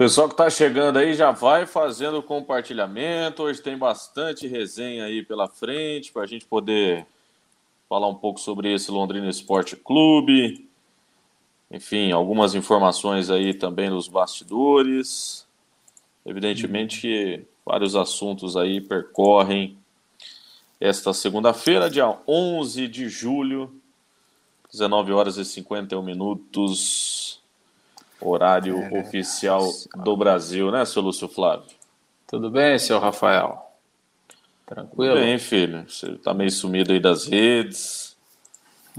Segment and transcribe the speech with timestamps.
[0.00, 3.42] Pessoal que está chegando aí já vai fazendo compartilhamento.
[3.42, 7.06] Hoje tem bastante resenha aí pela frente para a gente poder
[7.86, 10.66] falar um pouco sobre esse Londrina Esporte Clube.
[11.70, 15.46] Enfim, algumas informações aí também nos bastidores.
[16.24, 19.76] Evidentemente que vários assuntos aí percorrem
[20.80, 23.70] esta segunda-feira, dia 11 de julho,
[24.72, 27.29] 19 horas e 51 minutos
[28.20, 31.66] horário é, oficial do Brasil, né, seu Lúcio Flávio?
[32.26, 33.70] Tudo bem, seu Rafael?
[34.66, 35.14] Tranquilo?
[35.14, 35.84] Tudo bem, filho.
[35.88, 38.16] Você tá meio sumido aí das redes,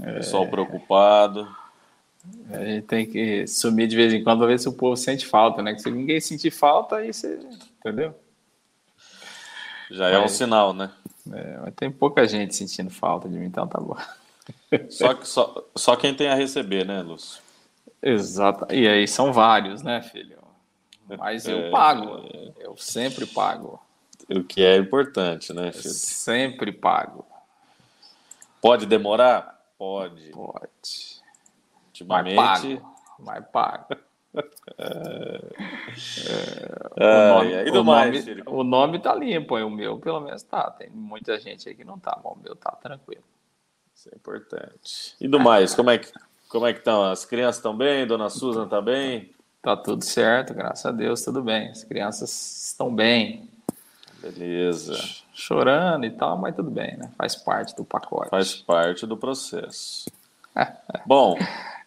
[0.02, 0.12] é...
[0.14, 1.48] pessoal preocupado.
[2.52, 5.26] A gente tem que sumir de vez em quando para ver se o povo sente
[5.26, 5.74] falta, né?
[5.74, 7.40] Que se ninguém sentir falta, aí você.
[7.78, 8.14] Entendeu?
[9.90, 10.90] Já mas, é um sinal, né?
[11.32, 13.96] É, mas tem pouca gente sentindo falta de mim, então tá bom.
[14.88, 17.41] Só, só, só quem tem a receber, né, Lúcio?
[18.02, 18.66] Exato.
[18.74, 20.38] E aí são vários, né, filho?
[21.18, 22.24] Mas eu é, pago.
[22.58, 23.80] Eu sempre pago.
[24.28, 25.88] O que é importante, né, filho?
[25.88, 27.24] Eu sempre pago.
[28.60, 29.60] Pode demorar?
[29.78, 30.30] Pode.
[30.30, 31.22] Pode.
[31.86, 32.36] Ultimamente.
[32.36, 32.94] Mas pago.
[33.18, 33.86] Mas pago.
[34.78, 35.40] É...
[36.96, 37.04] É...
[37.04, 40.70] o nome, o, mais, nome, o nome tá limpo, o meu pelo menos tá.
[40.70, 43.22] Tem muita gente aí que não tá, bom, o meu tá tranquilo.
[43.94, 45.14] Isso é importante.
[45.20, 46.10] E do mais, como é que
[46.52, 47.02] como é que estão?
[47.02, 48.06] As crianças estão bem?
[48.06, 49.30] Dona Susan está bem?
[49.62, 51.70] Tá tudo certo, graças a Deus, tudo bem.
[51.70, 53.48] As crianças estão bem.
[54.20, 54.94] Beleza.
[55.32, 57.10] Chorando e tal, mas tudo bem, né?
[57.16, 58.28] Faz parte do pacote.
[58.28, 60.10] Faz parte do processo.
[61.06, 61.38] Bom,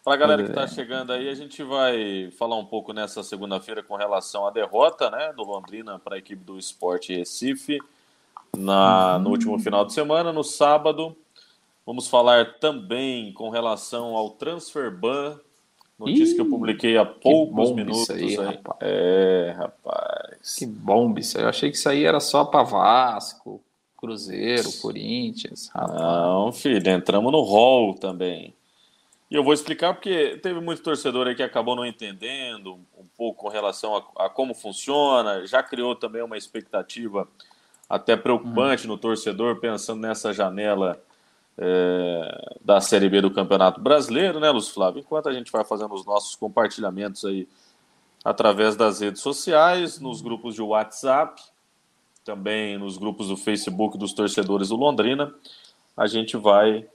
[0.02, 3.84] para a galera que está chegando aí, a gente vai falar um pouco nessa segunda-feira
[3.84, 7.78] com relação à derrota né, do Londrina para a equipe do Esporte Recife
[8.56, 11.16] na, no último final de semana, no sábado.
[11.86, 15.38] Vamos falar também com relação ao transfer ban,
[15.96, 18.10] notícia Ih, que eu publiquei há poucos minutos.
[18.10, 18.44] Aí, aí.
[18.44, 18.78] Rapaz.
[18.80, 20.56] É, rapaz.
[20.58, 21.44] Que bomba isso aí.
[21.44, 23.62] Eu achei que isso aí era só para Vasco,
[23.96, 25.68] Cruzeiro, Corinthians.
[25.68, 26.00] Rapaz.
[26.00, 28.52] Não, filho, entramos no hall também.
[29.30, 33.42] E eu vou explicar porque teve muito torcedor aí que acabou não entendendo um pouco
[33.44, 37.28] com relação a, a como funciona, já criou também uma expectativa
[37.88, 38.94] até preocupante uhum.
[38.94, 41.00] no torcedor, pensando nessa janela
[41.58, 45.00] é, da Série B do Campeonato Brasileiro, né, Lúcio Flávio?
[45.00, 47.48] Enquanto a gente vai fazendo os nossos compartilhamentos aí
[48.24, 51.40] através das redes sociais, nos grupos de WhatsApp,
[52.24, 55.32] também nos grupos do Facebook dos torcedores do Londrina,
[55.96, 56.86] a gente vai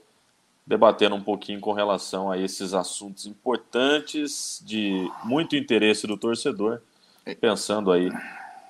[0.66, 6.80] debatendo um pouquinho com relação a esses assuntos importantes de muito interesse do torcedor,
[7.40, 8.10] pensando aí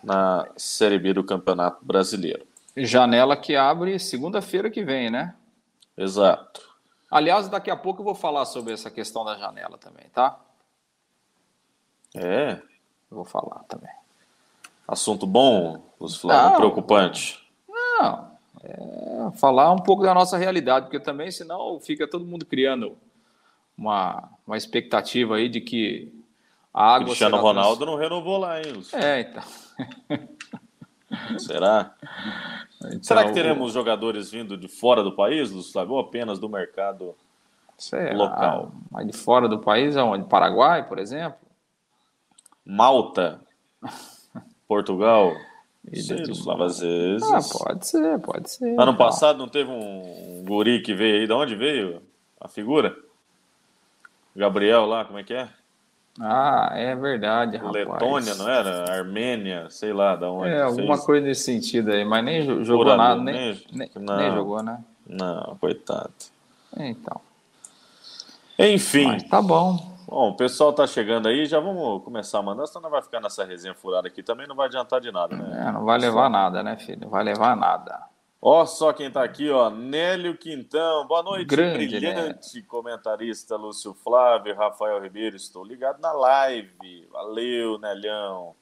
[0.03, 2.47] na Série B do Campeonato Brasileiro.
[2.77, 5.35] Janela que abre segunda-feira que vem, né?
[5.97, 6.71] Exato.
[7.11, 10.41] Aliás, daqui a pouco eu vou falar sobre essa questão da janela também, tá?
[12.15, 12.53] É.
[13.11, 13.93] Eu vou falar também.
[14.89, 17.39] Assunto bom, os Flávio, preocupante.
[17.69, 18.31] Não,
[18.63, 18.93] é
[19.37, 22.97] falar um pouco da nossa realidade, porque também, senão, fica todo mundo criando
[23.77, 26.13] uma, uma expectativa aí de que
[26.73, 27.07] a água.
[27.09, 27.91] Cristiano Ronaldo trans...
[27.91, 28.73] não renovou lá, hein?
[28.73, 28.99] Lúcio?
[28.99, 29.43] É, então.
[31.39, 31.95] Será?
[32.85, 37.15] Então, Será que teremos jogadores vindo de fora do país, Gustavo, ou apenas do mercado
[37.79, 38.15] Será?
[38.17, 38.73] local?
[38.91, 40.29] Mas de fora do país, aonde?
[40.29, 41.39] Paraguai, por exemplo?
[42.65, 43.41] Malta?
[44.67, 45.33] Portugal?
[45.85, 47.23] Gustavo, às vezes.
[47.33, 48.81] Ah, pode ser, pode ser.
[48.81, 51.27] Ano passado não teve um guri que veio aí?
[51.27, 52.03] De onde veio
[52.41, 52.97] a figura?
[54.35, 55.49] Gabriel lá, como é que é?
[56.21, 57.75] Ah, é verdade, rapaz.
[57.75, 58.93] Letônia, não era?
[58.93, 60.51] Armênia, sei lá, da onde.
[60.51, 61.07] É, alguma fez.
[61.07, 64.79] coisa nesse sentido aí, mas nem jogou Pura nada, nem, nem, nem, jogou, né?
[65.07, 66.13] Não, coitado.
[66.77, 67.21] Então.
[68.59, 69.07] Enfim.
[69.07, 69.93] Mas tá bom.
[70.07, 73.19] Bom, o pessoal tá chegando aí, já vamos começar a mandar, senão não vai ficar
[73.19, 75.67] nessa resenha furada aqui também, não vai adiantar de nada, né?
[75.67, 77.01] É, não vai levar nada, né, filho?
[77.01, 78.12] Não vai levar nada.
[78.45, 81.07] Ó, só quem tá aqui, ó, Nélio Quintão.
[81.07, 82.65] Boa noite, Grande, brilhante né?
[82.67, 85.37] comentarista Lúcio Flávio, Rafael Ribeiro.
[85.37, 87.07] Estou ligado na live.
[87.13, 88.57] Valeu, Nelhão.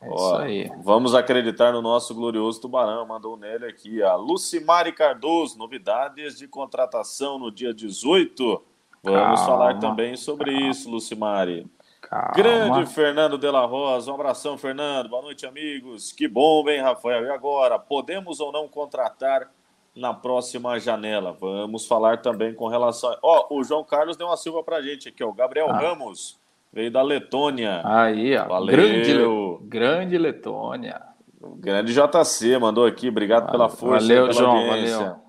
[0.00, 0.70] É ó, isso aí.
[0.84, 3.04] Vamos acreditar no nosso glorioso Tubarão.
[3.04, 4.00] Mandou o Nélio aqui.
[4.00, 8.62] A Lucimari Cardoso, novidades de contratação no dia 18.
[9.02, 9.36] Vamos Calma.
[9.38, 10.68] falar também sobre Calma.
[10.70, 11.66] isso, Lucimari.
[12.12, 12.32] Calma.
[12.34, 15.08] Grande Fernando de la Rosa, um abração, Fernando.
[15.08, 16.12] Boa noite, amigos.
[16.12, 17.24] Que bom, hein, Rafael?
[17.24, 19.50] E agora, podemos ou não contratar
[19.96, 21.34] na próxima janela?
[21.40, 23.16] Vamos falar também com relação.
[23.22, 25.28] Ó, oh, o João Carlos deu uma silva pra gente aqui, ó.
[25.28, 25.78] O Gabriel ah.
[25.78, 26.38] Ramos
[26.70, 27.80] veio da Letônia.
[27.82, 28.46] Aí, ó.
[28.46, 28.76] Valeu.
[28.76, 31.00] Grande, grande Letônia.
[31.40, 33.08] grande JC mandou aqui.
[33.08, 34.06] Obrigado valeu, pela força.
[34.06, 34.56] Valeu, pela João.
[34.58, 34.98] Audiência.
[34.98, 35.21] Valeu.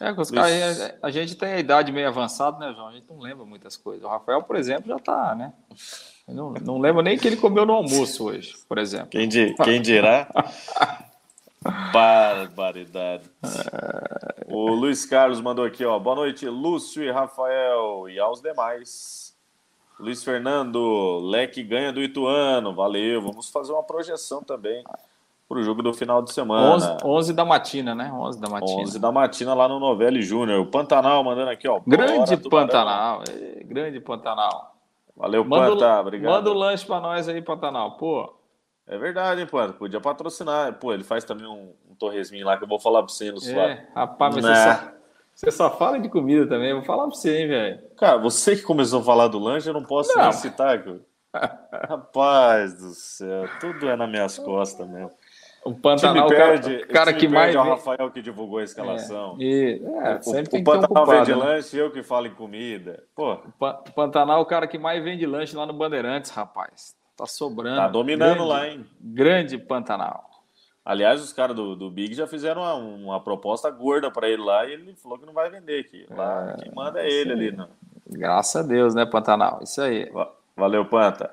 [0.00, 2.88] É, os caras, a gente tem a idade meio avançada, né, João?
[2.88, 4.04] A gente não lembra muitas coisas.
[4.04, 5.52] O Rafael, por exemplo, já tá, né?
[6.26, 9.10] Eu não, não lembro nem que ele comeu no almoço hoje, por exemplo.
[9.10, 10.28] Quem, di, quem dirá?
[11.92, 13.30] Barbaridade.
[14.48, 15.98] O Luiz Carlos mandou aqui, ó.
[15.98, 19.36] Boa noite, Lúcio e Rafael e aos demais.
[19.98, 22.74] Luiz Fernando, Leque ganha do Ituano.
[22.74, 23.22] Valeu.
[23.22, 24.82] Vamos fazer uma projeção também
[25.52, 26.74] para o jogo do final de semana.
[26.74, 28.10] 11, 11, da matina, né?
[28.10, 28.80] 11 da matina.
[28.80, 30.60] 11 da matina lá no Novelli Júnior.
[30.60, 31.78] O Pantanal mandando aqui, ó.
[31.86, 33.22] Grande Pantanal.
[33.28, 34.74] É, grande Pantanal.
[35.14, 36.00] Valeu, manda, Panta.
[36.00, 36.32] Obrigado.
[36.32, 37.98] Manda o lanche para nós aí, Pantanal.
[37.98, 38.34] Pô.
[38.86, 39.74] É verdade, hein, Panta?
[39.74, 40.72] Podia patrocinar.
[40.78, 43.38] Pô, ele faz também um, um torresminho lá que eu vou falar para você no
[43.38, 44.92] É, rapaz, mas você só,
[45.34, 46.70] você só, fala de comida também.
[46.70, 47.80] Eu vou falar para você, hein, velho.
[47.98, 50.24] Cara, você que começou a falar do lanche, eu não posso não.
[50.24, 50.82] nem citar.
[51.88, 55.10] Rapaz do céu, tudo é nas minhas costas mesmo.
[55.64, 57.54] O Pantanal, o perde, cara, cara que mais.
[57.54, 59.36] É o Rafael que divulgou a escalação.
[59.40, 61.36] É, e, é, sempre o, o Pantanal um vende né?
[61.36, 63.04] lanche eu que falo em comida.
[63.14, 63.34] Pô.
[63.34, 66.96] O Pantanal é o cara que mais vende lanche lá no Bandeirantes, rapaz.
[67.16, 67.76] Tá sobrando.
[67.76, 68.86] Tá dominando grande, lá, hein?
[69.00, 70.28] Grande Pantanal.
[70.84, 74.66] Aliás, os caras do, do Big já fizeram uma, uma proposta gorda para ele lá
[74.66, 76.06] e ele falou que não vai vender aqui.
[76.10, 77.52] Lá, é, quem manda é ele ali.
[77.52, 77.68] Não.
[78.08, 79.60] Graças a Deus, né, Pantanal?
[79.62, 80.10] Isso aí.
[80.56, 81.30] Valeu, Panta.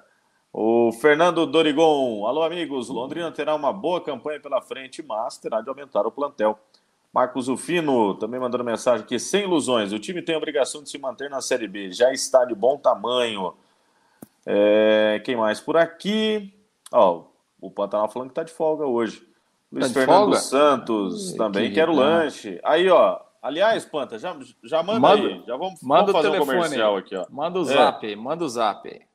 [0.51, 5.69] O Fernando Dorigon, alô amigos, Londrina terá uma boa campanha pela frente, mas terá de
[5.69, 6.57] aumentar o plantel.
[7.13, 10.97] Marcos Ufino também mandando mensagem aqui, sem ilusões, o time tem a obrigação de se
[10.97, 13.53] manter na Série B, já está de bom tamanho.
[14.45, 16.51] É, quem mais por aqui?
[16.91, 17.25] Ó,
[17.61, 19.23] o Pantanal falando que está de folga hoje.
[19.71, 20.37] Luiz tá Fernando folga?
[20.37, 22.59] Santos também que quer o lanche.
[22.63, 26.45] Aí, ó, aliás, Panta, já, já manda, manda aí, já vamos, manda vamos fazer um
[26.45, 27.25] comercial aqui, ó.
[27.29, 28.15] Manda o zap, é.
[28.15, 29.08] manda o zap.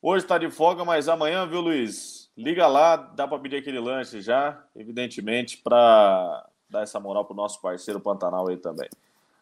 [0.00, 2.30] Hoje está de folga, mas amanhã, viu, Luiz?
[2.36, 7.36] Liga lá, dá para pedir aquele lanche já, evidentemente, para dar essa moral para o
[7.36, 8.88] nosso parceiro Pantanal aí também.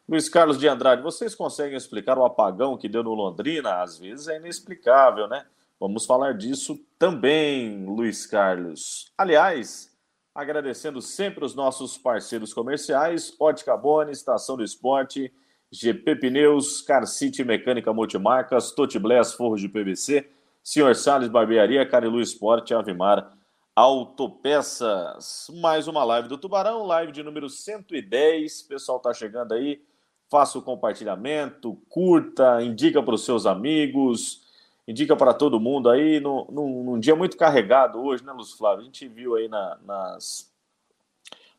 [0.08, 3.82] Luiz Carlos de Andrade, vocês conseguem explicar o apagão que deu no Londrina?
[3.82, 5.44] Às vezes é inexplicável, né?
[5.78, 9.12] Vamos falar disso também, Luiz Carlos.
[9.18, 9.94] Aliás,
[10.34, 15.30] agradecendo sempre os nossos parceiros comerciais, Ótica Boni, Estação do Esporte,
[15.70, 20.30] GP Pneus, Car City Mecânica Multimarcas, Totiblés Forros de PVC,
[20.66, 23.32] Senhor Salles Barbearia, Carilu Esporte, Avimar
[23.76, 25.46] Autopeças.
[25.60, 28.62] Mais uma live do Tubarão, live de número 110.
[28.62, 29.80] O pessoal tá chegando aí.
[30.28, 34.42] Faça o compartilhamento, curta, indica para os seus amigos,
[34.88, 36.18] indica para todo mundo aí.
[36.18, 38.80] Num, num, num, dia muito carregado hoje, né, Luz Flávio?
[38.80, 40.52] A gente viu aí na, nas,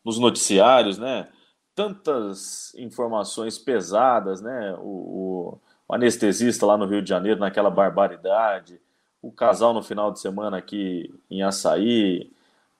[0.04, 1.30] nos noticiários, né?
[1.74, 4.75] Tantas informações pesadas, né?
[4.81, 8.81] O, o, o anestesista lá no Rio de Janeiro, naquela barbaridade
[9.28, 12.32] o casal no final de semana aqui em Açaí,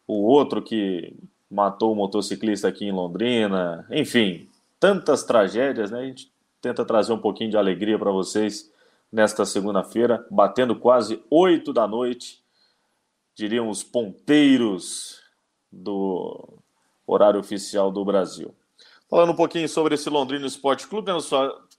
[0.08, 1.14] o outro que
[1.52, 4.48] matou o motociclista aqui em Londrina, enfim,
[4.80, 6.00] tantas tragédias, né?
[6.00, 8.72] A gente tenta trazer um pouquinho de alegria para vocês
[9.12, 12.42] nesta segunda-feira, batendo quase 8 da noite,
[13.36, 15.22] diriam os ponteiros
[15.70, 16.62] do
[17.06, 18.56] horário oficial do Brasil.
[19.10, 21.20] Falando um pouquinho sobre esse Londrina Esporte Clube, né,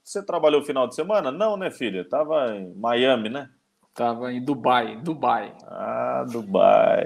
[0.03, 1.31] você trabalhou o final de semana?
[1.31, 2.07] Não, né, filha?
[2.07, 3.49] Tava em Miami, né?
[3.99, 5.51] Tava em Dubai, Dubai.
[5.67, 7.03] Ah, Dubai.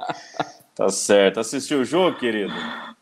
[0.74, 1.40] tá certo.
[1.40, 2.54] Assistiu o jogo, querido?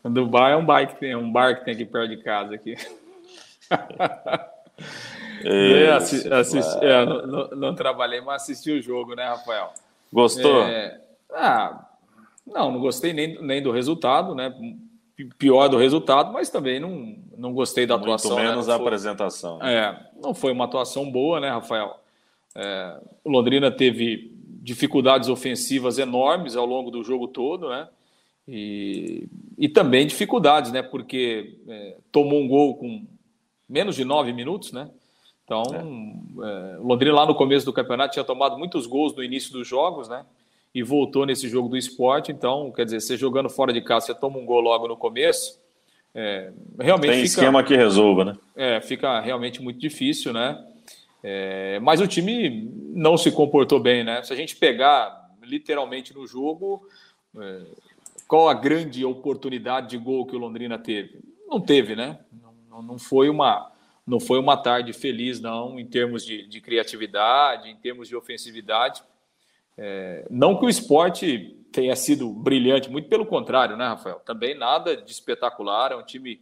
[0.02, 2.74] Dubai é um bar que tem, um bar que tem aqui perto de casa aqui.
[5.44, 9.72] Isso, é, assisti, é, não, não, não, trabalhei, mas assisti o jogo, né, Rafael?
[10.12, 10.62] Gostou?
[10.64, 11.00] É,
[11.32, 11.86] ah,
[12.44, 14.52] não, não gostei nem, nem do resultado, né?
[15.38, 18.32] Pior do resultado, mas também não, não gostei da atuação.
[18.32, 18.50] Muito né?
[18.50, 18.72] menos né?
[18.72, 19.58] a apresentação.
[19.58, 19.72] Né?
[19.72, 22.02] É, não foi uma atuação boa, né, Rafael?
[22.54, 24.32] É, o Londrina teve
[24.62, 27.88] dificuldades ofensivas enormes ao longo do jogo todo, né?
[28.46, 29.26] E,
[29.58, 30.82] e também dificuldades, né?
[30.82, 33.06] Porque é, tomou um gol com
[33.68, 34.90] menos de nove minutos, né?
[35.44, 36.74] Então, é.
[36.74, 39.66] É, o Londrina lá no começo do campeonato tinha tomado muitos gols no início dos
[39.68, 40.24] jogos, né?
[40.74, 42.32] E voltou nesse jogo do esporte.
[42.32, 45.60] Então, quer dizer, você jogando fora de casa, você toma um gol logo no começo.
[46.14, 48.36] É, realmente Tem fica, esquema que resolva, né?
[48.56, 50.64] É, fica realmente muito difícil, né?
[51.26, 54.22] É, mas o time não se comportou bem, né?
[54.22, 56.86] Se a gente pegar literalmente no jogo,
[57.38, 57.62] é,
[58.28, 61.20] qual a grande oportunidade de gol que o Londrina teve?
[61.48, 62.18] Não teve, né?
[62.68, 63.72] Não, não foi uma
[64.06, 69.02] não foi uma tarde feliz, não, em termos de, de criatividade, em termos de ofensividade.
[69.78, 74.20] É, não que o esporte tenha sido brilhante, muito pelo contrário, né, Rafael?
[74.20, 76.38] Também nada de espetacular, é um time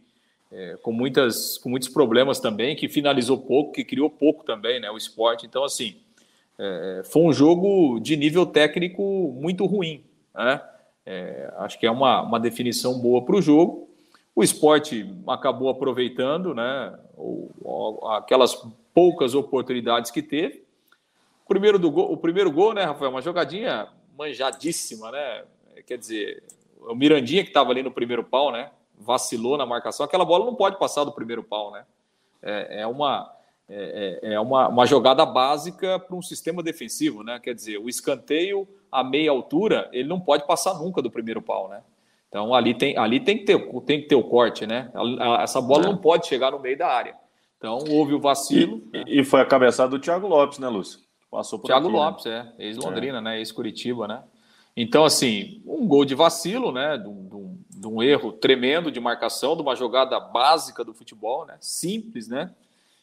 [0.53, 4.91] é, com, muitas, com muitos problemas também, que finalizou pouco, que criou pouco também, né,
[4.91, 5.47] o esporte.
[5.47, 5.95] Então, assim,
[6.59, 10.61] é, foi um jogo de nível técnico muito ruim, né?
[11.05, 13.89] É, acho que é uma, uma definição boa para o jogo.
[14.33, 16.97] O esporte acabou aproveitando né,
[18.15, 18.55] aquelas
[18.93, 20.63] poucas oportunidades que teve.
[21.43, 23.11] O primeiro, do gol, o primeiro gol, né, Rafael?
[23.11, 25.43] Uma jogadinha manjadíssima, né?
[25.85, 26.43] Quer dizer,
[26.79, 28.71] o Mirandinha que estava ali no primeiro pau, né?
[29.03, 30.05] Vacilou na marcação.
[30.05, 31.85] Aquela bola não pode passar do primeiro pau, né?
[32.41, 33.31] É, é uma,
[33.69, 37.39] é, é, é uma, uma jogada básica para um sistema defensivo, né?
[37.39, 41.67] Quer dizer, o escanteio a meia altura, ele não pode passar nunca do primeiro pau,
[41.67, 41.81] né?
[42.29, 44.91] Então ali tem, ali tem, que, ter, tem que ter o corte, né?
[45.39, 45.87] Essa bola é.
[45.87, 47.15] não pode chegar no meio da área.
[47.57, 48.83] Então houve o vacilo.
[48.93, 49.03] E, né?
[49.07, 50.99] e foi a cabeçada do Thiago Lopes, né, Lúcio?
[51.29, 52.03] Passou por Thiago aqui, né?
[52.03, 52.53] Lopes, né?
[52.59, 53.21] é, ex-Londrina, é.
[53.21, 53.39] né?
[53.39, 54.23] Ex-Curitiba, né?
[54.77, 56.97] Então, assim, um gol de vacilo, né?
[56.97, 57.27] De um,
[57.75, 61.55] de um, erro tremendo de marcação, de uma jogada básica do futebol, né?
[61.59, 62.51] Simples, né?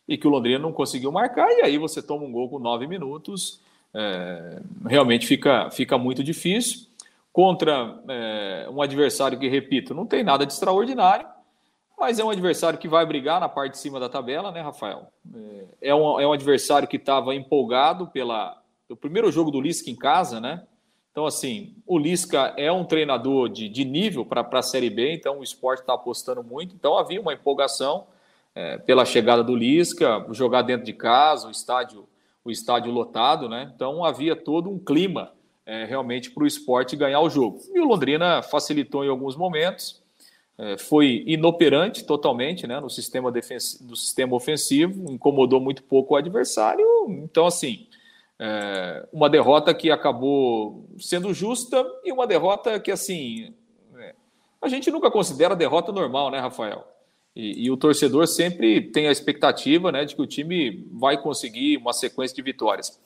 [0.06, 2.86] E que o Londrina não conseguiu marcar, e aí você toma um gol com nove
[2.86, 3.60] minutos.
[3.92, 6.86] É, realmente fica, fica muito difícil
[7.32, 11.26] contra é, um adversário que, repito, não tem nada de extraordinário,
[11.98, 15.12] mas é um adversário que vai brigar na parte de cima da tabela, né, Rafael?
[15.82, 19.88] É, é um, é um adversário que estava empolgado pela o primeiro jogo do Lisca
[19.88, 20.64] em casa, né?
[21.20, 25.40] Então, assim, o Lisca é um treinador de, de nível para a Série B, então
[25.40, 26.74] o esporte está apostando muito.
[26.74, 28.06] Então, havia uma empolgação
[28.54, 32.08] é, pela chegada do Lisca, jogar dentro de casa, o estádio,
[32.42, 33.70] o estádio lotado, né?
[33.76, 35.34] Então, havia todo um clima
[35.66, 37.60] é, realmente para o esporte ganhar o jogo.
[37.74, 40.02] E o Londrina facilitou em alguns momentos,
[40.56, 46.16] é, foi inoperante totalmente né, no, sistema defensivo, no sistema ofensivo, incomodou muito pouco o
[46.16, 46.86] adversário.
[47.10, 47.86] Então, assim,
[48.42, 53.52] é, uma derrota que acabou sendo justa e uma derrota que, assim,
[53.98, 54.14] é,
[54.62, 56.82] a gente nunca considera derrota normal, né, Rafael?
[57.36, 61.76] E, e, o torcedor sempre tem a expectativa né, de que o time vai conseguir
[61.76, 62.98] uma sequência de vitórias.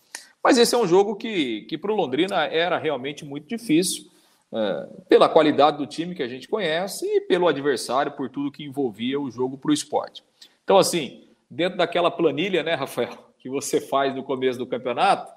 [0.43, 4.09] Mas esse é um jogo que, que para o Londrina era realmente muito difícil,
[4.53, 8.63] é, pela qualidade do time que a gente conhece e pelo adversário, por tudo que
[8.63, 10.23] envolvia o jogo para o esporte.
[10.63, 15.31] Então, assim, dentro daquela planilha, né, Rafael, que você faz no começo do campeonato,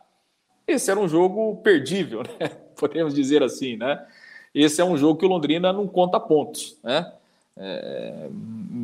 [0.66, 2.48] esse era um jogo perdível, né?
[2.78, 4.02] Podemos dizer assim, né?
[4.56, 7.12] Esse é um jogo que o Londrina não conta pontos, né?
[7.58, 8.30] É,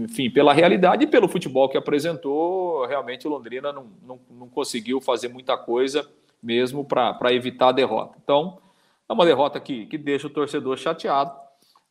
[0.02, 5.00] enfim, pela realidade e pelo futebol que apresentou, realmente o Londrina não, não, não conseguiu
[5.00, 6.06] fazer muita coisa
[6.42, 8.18] mesmo para evitar a derrota.
[8.22, 8.58] Então,
[9.08, 11.34] é uma derrota que, que deixa o torcedor chateado,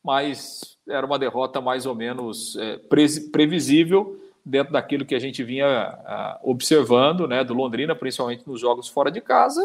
[0.05, 5.43] mas era uma derrota mais ou menos é, pre, previsível dentro daquilo que a gente
[5.43, 9.65] vinha a, observando, né, do Londrina, principalmente nos jogos fora de casa,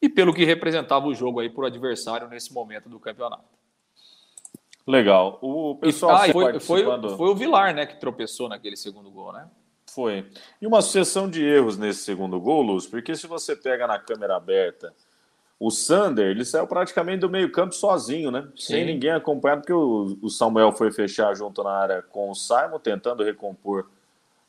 [0.00, 3.58] e pelo que representava o jogo aí para o adversário nesse momento do campeonato.
[4.86, 5.38] Legal.
[5.42, 7.08] O pessoal ah, foi, participando...
[7.08, 9.48] foi, foi o Vilar, né, que tropeçou naquele segundo gol, né?
[9.86, 10.26] Foi.
[10.60, 14.36] E uma sucessão de erros nesse segundo gol, Luz, porque se você pega na câmera
[14.36, 14.94] aberta
[15.58, 18.42] o Sander, ele saiu praticamente do meio-campo sozinho, né?
[18.54, 18.74] Sim.
[18.74, 22.78] Sem ninguém acompanhando, porque o, o, Samuel foi fechar junto na área com o Simon,
[22.78, 23.90] tentando recompor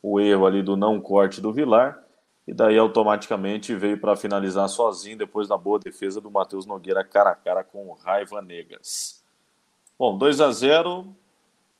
[0.01, 2.03] o erro ali do não corte do Vilar.
[2.48, 7.29] E daí automaticamente veio para finalizar sozinho, depois da boa defesa do Matheus Nogueira cara
[7.32, 9.24] a cara com o Raiva Negas.
[9.98, 11.15] Bom, 2 a 0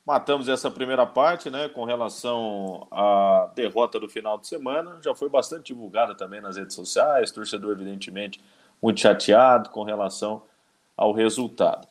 [0.06, 4.98] matamos essa primeira parte, né, com relação à derrota do final de semana.
[5.02, 8.40] Já foi bastante divulgada também nas redes sociais, torcedor, evidentemente,
[8.82, 10.42] muito chateado com relação
[10.96, 11.86] ao resultado.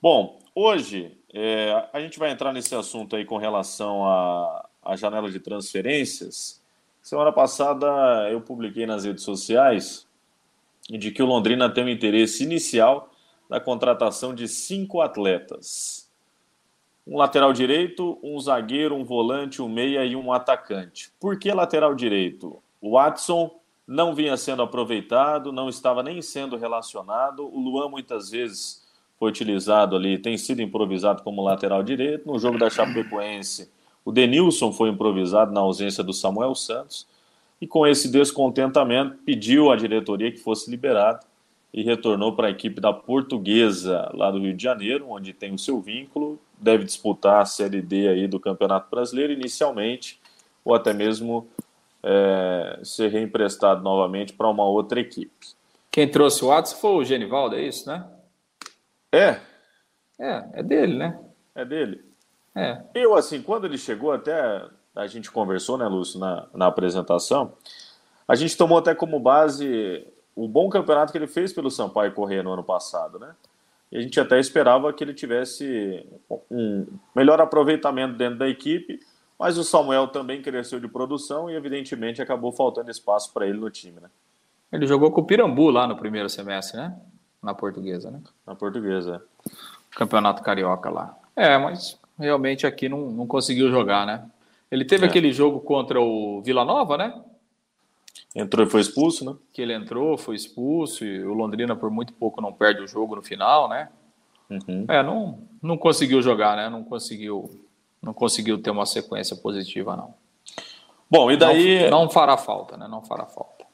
[0.00, 5.30] Bom, hoje é, a gente vai entrar nesse assunto aí com relação à, à janela
[5.30, 6.62] de transferências.
[7.02, 7.86] Semana passada
[8.30, 10.06] eu publiquei nas redes sociais
[10.88, 13.10] de que o Londrina tem um interesse inicial
[13.48, 16.10] da contratação de cinco atletas.
[17.06, 21.12] Um lateral direito, um zagueiro, um volante, um meia e um atacante.
[21.20, 22.62] Por que lateral direito?
[22.80, 23.50] O Watson
[23.86, 27.44] não vinha sendo aproveitado, não estava nem sendo relacionado.
[27.44, 28.82] O Luan muitas vezes
[29.18, 32.26] foi utilizado ali, tem sido improvisado como lateral direito.
[32.26, 33.70] No jogo da Chapecoense,
[34.04, 37.06] o Denilson foi improvisado na ausência do Samuel Santos.
[37.60, 41.24] E com esse descontentamento, pediu à diretoria que fosse liberado
[41.72, 45.58] e retornou para a equipe da Portuguesa, lá do Rio de Janeiro, onde tem o
[45.58, 50.20] seu vínculo, deve disputar a Série D aí do Campeonato Brasileiro inicialmente,
[50.64, 51.48] ou até mesmo
[52.02, 55.48] é, ser reemprestado novamente para uma outra equipe.
[55.90, 58.06] Quem trouxe o Watson foi o Genivaldo, é isso, né?
[59.12, 59.40] É.
[60.18, 61.18] É, é dele, né?
[61.54, 62.04] É dele.
[62.54, 62.82] É.
[62.94, 67.52] Eu, assim, quando ele chegou, até a gente conversou, né, Lúcio, na, na apresentação,
[68.28, 70.06] a gente tomou até como base
[70.36, 73.34] o bom campeonato que ele fez pelo Sampaio Corrêa no ano passado, né?
[73.90, 76.04] E a gente até esperava que ele tivesse
[76.50, 78.98] um melhor aproveitamento dentro da equipe,
[79.38, 83.70] mas o Samuel também cresceu de produção e evidentemente acabou faltando espaço para ele no
[83.70, 84.10] time, né?
[84.72, 86.96] Ele jogou com o Pirambu lá no primeiro semestre, né?
[87.40, 88.20] Na portuguesa, né?
[88.44, 89.22] Na portuguesa.
[89.92, 91.16] Campeonato carioca lá.
[91.36, 94.24] É, mas realmente aqui não, não conseguiu jogar, né?
[94.70, 95.08] Ele teve é.
[95.08, 97.14] aquele jogo contra o Vila Nova, né?
[98.34, 99.36] Entrou e foi expulso, né?
[99.52, 103.14] Que ele entrou, foi expulso e o Londrina por muito pouco não perde o jogo
[103.14, 103.88] no final, né?
[104.50, 104.84] Uhum.
[104.88, 106.68] É, não, não conseguiu jogar, né?
[106.68, 107.48] Não conseguiu,
[108.02, 110.14] não conseguiu ter uma sequência positiva, não.
[111.08, 111.88] Bom, e daí.
[111.88, 112.88] Não, não fará falta, né?
[112.88, 113.64] Não fará falta.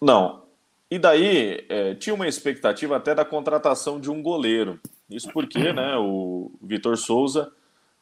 [0.00, 0.42] Não.
[0.90, 4.80] E daí é, tinha uma expectativa até da contratação de um goleiro.
[5.10, 5.96] Isso porque, né?
[5.98, 7.52] O Vitor Souza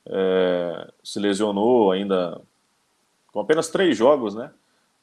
[0.07, 2.41] é, se lesionou ainda
[3.33, 4.51] com apenas três jogos, né?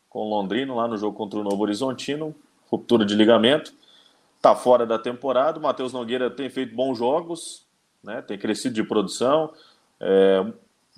[0.09, 2.35] Com o Londrino lá no jogo contra o Novo Horizontino,
[2.69, 3.73] ruptura de ligamento,
[4.41, 5.59] tá fora da temporada.
[5.59, 7.65] O Matheus Nogueira tem feito bons jogos,
[8.03, 8.21] né?
[8.21, 9.51] Tem crescido de produção,
[9.99, 10.45] é,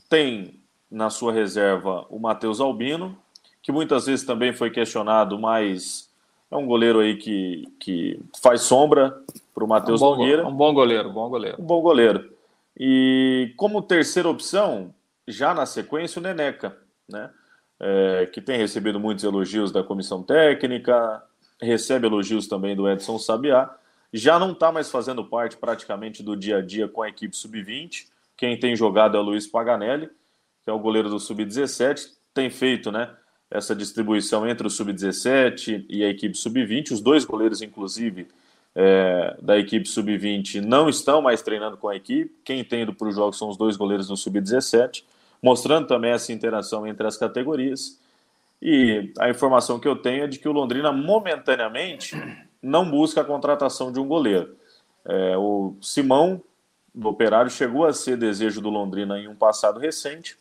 [0.10, 3.18] tem na sua reserva o Matheus Albino,
[3.62, 6.10] que muitas vezes também foi questionado, mas
[6.52, 9.18] é um goleiro aí que, que faz sombra
[9.56, 10.48] para o Matheus é um Nogueira.
[10.48, 11.58] Um bom goleiro, bom goleiro.
[11.60, 12.33] Um bom goleiro.
[12.78, 14.94] E como terceira opção,
[15.28, 16.76] já na sequência, o Neneca,
[17.08, 17.30] né?
[17.80, 21.22] É, que tem recebido muitos elogios da comissão técnica,
[21.62, 23.76] recebe elogios também do Edson Sabiá.
[24.12, 28.08] Já não está mais fazendo parte praticamente do dia a dia com a equipe sub-20.
[28.38, 30.08] Quem tem jogado é o Luiz Paganelli,
[30.64, 32.12] que é o goleiro do sub-17.
[32.34, 33.10] Tem feito né,
[33.50, 36.92] essa distribuição entre o sub-17 e a equipe sub-20.
[36.92, 38.28] Os dois goleiros, inclusive,
[38.76, 42.36] é, da equipe sub-20 não estão mais treinando com a equipe.
[42.44, 45.04] Quem tem ido para os jogos são os dois goleiros no sub-17,
[45.42, 48.00] mostrando também essa interação entre as categorias.
[48.62, 52.16] E a informação que eu tenho é de que o Londrina, momentaneamente,
[52.62, 54.56] não busca a contratação de um goleiro.
[55.06, 56.42] É, o Simão,
[56.96, 60.38] do Operário, chegou a ser desejo do Londrina em um passado recente,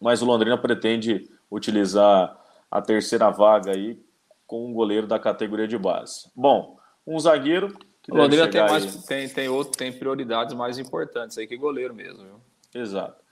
[0.00, 2.36] mas o Londrina pretende utilizar
[2.70, 4.00] a terceira vaga aí
[4.46, 6.30] com um goleiro da categoria de base.
[6.34, 7.76] Bom, um zagueiro.
[8.02, 11.94] Que o Londrina tem, mais, tem, tem, outro, tem prioridades mais importantes aí que goleiro
[11.94, 12.24] mesmo.
[12.24, 12.40] Viu?
[12.74, 13.22] Exato.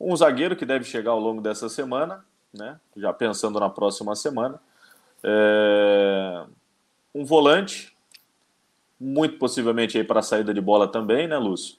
[0.00, 2.80] Um zagueiro que deve chegar ao longo dessa semana, né?
[2.96, 4.60] já pensando na próxima semana.
[5.22, 6.44] É...
[7.14, 7.96] Um volante,
[8.98, 11.76] muito possivelmente aí para a saída de bola também, né, Lúcio?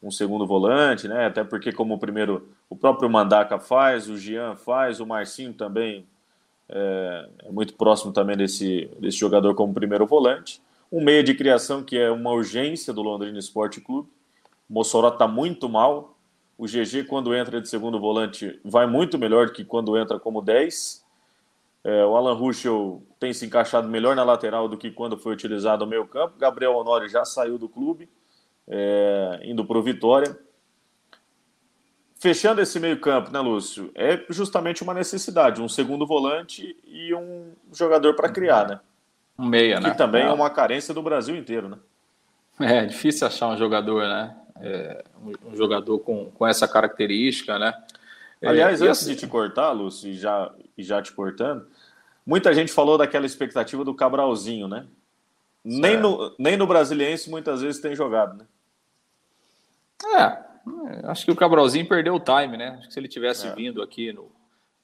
[0.00, 1.26] Um segundo volante, né?
[1.26, 6.06] Até porque, como o primeiro, o próprio Mandaca faz, o Jean faz, o Marcinho também
[6.68, 10.60] é, é, muito próximo também desse, desse jogador como primeiro volante.
[10.90, 14.08] Um meia de criação que é uma urgência do Londrina Esporte Clube.
[14.68, 16.16] O Mossoró está muito mal.
[16.58, 20.40] O GG, quando entra de segundo volante, vai muito melhor do que quando entra como
[20.40, 21.04] 10.
[21.84, 25.84] É, o Alan Ruschel tem se encaixado melhor na lateral do que quando foi utilizado
[25.84, 26.38] no meio campo.
[26.38, 28.08] Gabriel Honório já saiu do clube,
[28.66, 30.36] é, indo para o Vitória
[32.26, 33.92] fechando esse meio-campo, né, Lúcio?
[33.94, 38.80] É justamente uma necessidade, um segundo volante e um jogador para criar, né?
[39.38, 39.90] Um meia, que né?
[39.90, 40.26] Que também é.
[40.26, 40.32] é.
[40.32, 41.78] uma carência do Brasil inteiro, né?
[42.58, 44.36] É difícil achar um jogador, né?
[44.60, 45.04] É,
[45.46, 47.72] um jogador com, com essa característica, né?
[48.42, 49.10] É, Aliás, antes assim...
[49.14, 51.68] de te cortar, Lúcio, e já, e já te cortando,
[52.26, 54.84] muita gente falou daquela expectativa do Cabralzinho, né?
[55.64, 58.46] Nem no, nem no Brasiliense muitas vezes tem jogado, né?
[60.18, 60.45] É, é,
[61.04, 62.76] acho que o Cabralzinho perdeu o time, né?
[62.78, 63.54] Acho que se ele tivesse é.
[63.54, 64.30] vindo aqui no,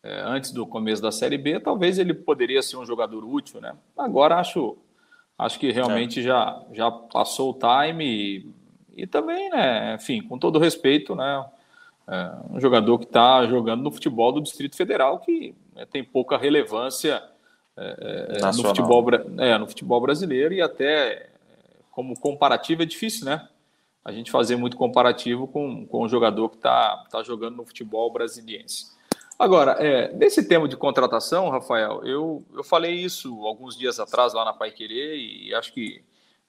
[0.03, 3.75] é, antes do começo da Série B, talvez ele poderia ser um jogador útil, né?
[3.97, 4.77] Agora acho,
[5.39, 6.23] acho que realmente é.
[6.23, 9.95] já, já passou o time e, e, também, né?
[9.95, 11.45] Enfim, com todo respeito, né?
[12.09, 16.37] É, um jogador que está jogando no futebol do Distrito Federal que né, tem pouca
[16.37, 17.23] relevância
[17.77, 19.07] é, no, futebol,
[19.61, 21.31] no futebol brasileiro e até
[21.93, 23.49] como comparativo é difícil, né?
[24.05, 28.13] A gente fazer muito comparativo com, com o jogador que está tá jogando no futebol
[28.13, 28.93] brasiliense.
[29.39, 34.45] Agora, é, nesse tema de contratação, Rafael, eu, eu falei isso alguns dias atrás lá
[34.45, 36.03] na Pai Querer e acho que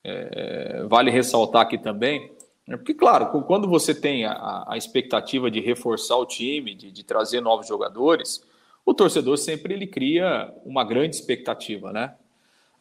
[0.04, 2.32] é, vale ressaltar aqui também,
[2.68, 7.04] né, porque, claro, quando você tem a, a expectativa de reforçar o time, de, de,
[7.04, 8.44] trazer novos jogadores,
[8.86, 12.16] o torcedor sempre ele cria uma grande expectativa, né?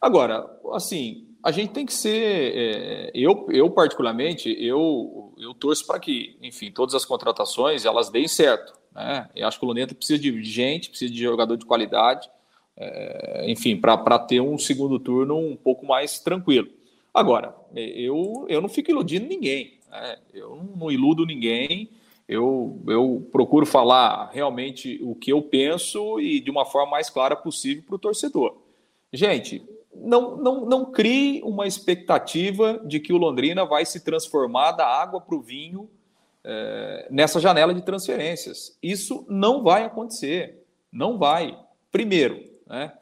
[0.01, 2.55] Agora, assim, a gente tem que ser.
[2.55, 8.27] É, eu, eu, particularmente, eu, eu torço para que, enfim, todas as contratações elas deem
[8.27, 8.73] certo.
[8.95, 9.29] Né?
[9.35, 12.29] Eu acho que o Luneta precisa de gente, precisa de jogador de qualidade,
[12.77, 16.69] é, enfim, para ter um segundo turno um pouco mais tranquilo.
[17.13, 20.17] Agora, eu, eu não fico iludindo ninguém, né?
[20.33, 21.89] eu não iludo ninguém,
[22.27, 27.35] eu, eu procuro falar realmente o que eu penso e de uma forma mais clara
[27.35, 28.57] possível para o torcedor.
[29.11, 29.61] Gente,
[29.95, 35.21] não, não, não crie uma expectativa de que o Londrina vai se transformar da água
[35.21, 35.89] para o vinho
[36.43, 38.77] é, nessa janela de transferências.
[38.81, 40.63] Isso não vai acontecer.
[40.91, 41.57] Não vai.
[41.91, 42.93] Primeiro, né?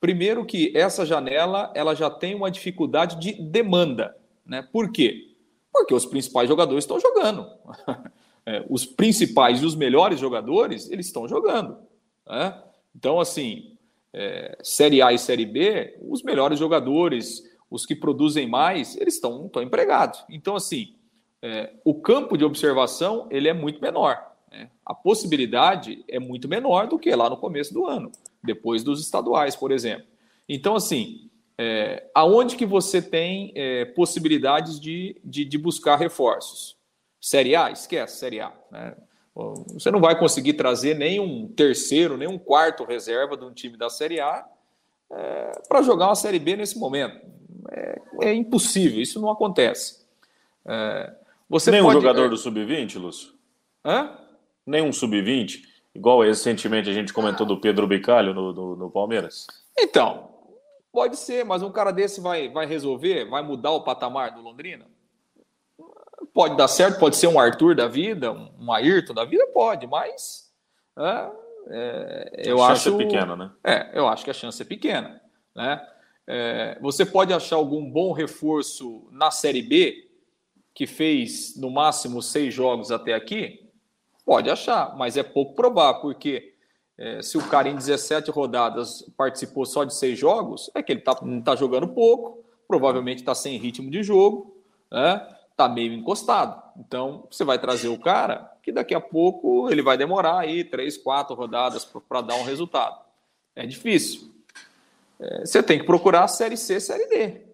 [0.00, 4.16] Primeiro que essa janela ela já tem uma dificuldade de demanda.
[4.46, 4.62] Né?
[4.62, 5.34] Por quê?
[5.72, 7.46] Porque os principais jogadores estão jogando.
[8.46, 11.78] é, os principais e os melhores jogadores, eles estão jogando.
[12.26, 12.62] Né?
[12.94, 13.76] Então, assim,
[14.14, 19.50] é, Série A e Série B, os melhores jogadores, os que produzem mais, eles estão,
[19.62, 20.24] empregados.
[20.28, 20.94] Então, assim,
[21.42, 24.32] é, o campo de observação ele é muito menor.
[24.50, 24.70] Né?
[24.84, 28.10] A possibilidade é muito menor do que lá no começo do ano,
[28.42, 30.06] depois dos estaduais, por exemplo.
[30.48, 36.76] Então, assim, é, aonde que você tem é, possibilidades de, de, de, buscar reforços?
[37.20, 37.70] Série A?
[37.70, 38.52] Esquece, Série A.
[38.70, 38.96] Né?
[39.74, 43.76] Você não vai conseguir trazer nem um terceiro, nem um quarto reserva de um time
[43.76, 44.44] da Série A
[45.10, 47.20] é, para jogar uma Série B nesse momento.
[47.70, 50.04] É, é impossível, isso não acontece.
[50.66, 51.14] É,
[51.48, 51.98] você Nem pode...
[51.98, 53.32] um jogador do sub-20, Lúcio?
[53.84, 54.18] Hã?
[54.66, 55.62] Nem um sub-20?
[55.94, 59.46] Igual recentemente a gente comentou do Pedro Bicalho no, no, no, Palmeiras?
[59.78, 60.30] Então,
[60.92, 63.24] pode ser, mas um cara desse vai, vai resolver?
[63.24, 64.84] Vai mudar o patamar do Londrina?
[66.34, 70.52] Pode dar certo, pode ser um Arthur da vida, um Ayrton da vida, pode, mas
[70.98, 71.30] é,
[71.68, 73.50] é, eu a chance acho é pequena, né?
[73.62, 75.20] É, eu acho que a chance é pequena,
[75.54, 75.86] né?
[76.26, 80.10] É, você pode achar algum bom reforço na Série B
[80.74, 83.66] que fez no máximo seis jogos até aqui?
[84.24, 86.54] Pode achar, mas é pouco provável, porque
[86.98, 91.00] é, se o cara em 17 rodadas participou só de seis jogos, é que ele
[91.00, 94.54] está tá jogando pouco, provavelmente está sem ritmo de jogo,
[94.90, 95.26] né?
[95.58, 96.62] Tá meio encostado.
[96.78, 100.96] Então, você vai trazer o cara que daqui a pouco ele vai demorar aí três,
[100.96, 102.98] quatro rodadas para dar um resultado.
[103.54, 104.32] É difícil.
[105.20, 107.48] É, você tem que procurar a Série C, Série D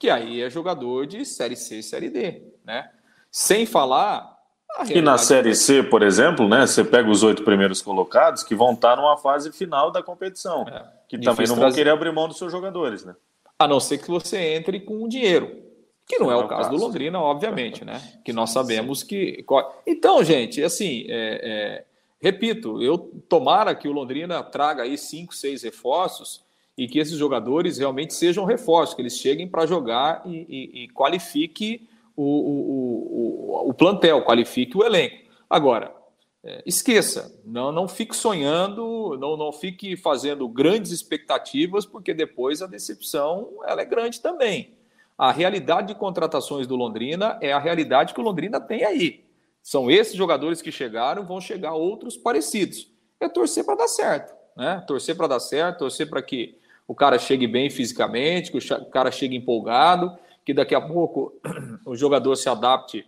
[0.00, 2.90] que aí é jogador de Série C e Série D, né?
[3.30, 4.40] Sem falar...
[4.88, 8.72] E na Série C, por exemplo, né, você pega os oito primeiros colocados que vão
[8.72, 12.38] estar numa fase final da competição, é, que também não vão querer abrir mão dos
[12.38, 13.14] seus jogadores, né?
[13.58, 15.60] A não ser que você entre com dinheiro,
[16.10, 18.02] que não, é, o caso, caso, do Londrina, obviamente, né?
[18.24, 19.44] Que nós sabemos que...
[19.86, 21.84] Então, gente, assim, é, é,
[22.20, 26.42] repito, eu tomara que o Londrina traga aí cinco, seis reforços
[26.76, 30.88] e que esses jogadores realmente sejam reforços, que eles cheguem para jogar e, e, e
[30.88, 35.16] qualifique o, o, o, o, plantel, qualifique o elenco.
[35.48, 35.94] Agora,
[36.42, 42.66] é, esqueça, não, não fique sonhando, não, não fique fazendo grandes expectativas, porque depois a
[42.66, 44.74] decepção ela é grande também.
[45.20, 49.22] A realidade de contratações do Londrina é a realidade que o Londrina tem aí.
[49.62, 52.90] São esses jogadores que chegaram, vão chegar outros parecidos.
[53.20, 54.82] É torcer para dar certo, né?
[54.86, 56.56] Torcer para dar certo, torcer para que
[56.88, 61.38] o cara chegue bem fisicamente, que o cara chegue empolgado, que daqui a pouco
[61.84, 63.06] o jogador se adapte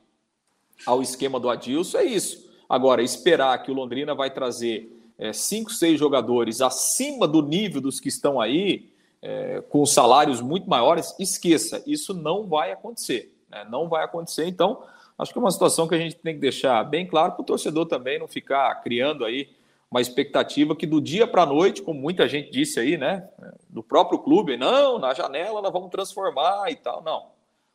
[0.84, 2.46] ao esquema do Adilson, é isso.
[2.68, 7.98] Agora, esperar que o Londrina vai trazer é, cinco, seis jogadores acima do nível dos
[7.98, 8.91] que estão aí,
[9.22, 13.32] é, com salários muito maiores, esqueça, isso não vai acontecer.
[13.48, 13.64] Né?
[13.70, 14.82] Não vai acontecer, então,
[15.16, 17.46] acho que é uma situação que a gente tem que deixar bem claro para o
[17.46, 19.48] torcedor também não ficar criando aí
[19.90, 23.28] uma expectativa que do dia para a noite, como muita gente disse aí, né,
[23.68, 27.02] do próprio clube, não, na janela nós vamos transformar e tal.
[27.02, 27.26] Não,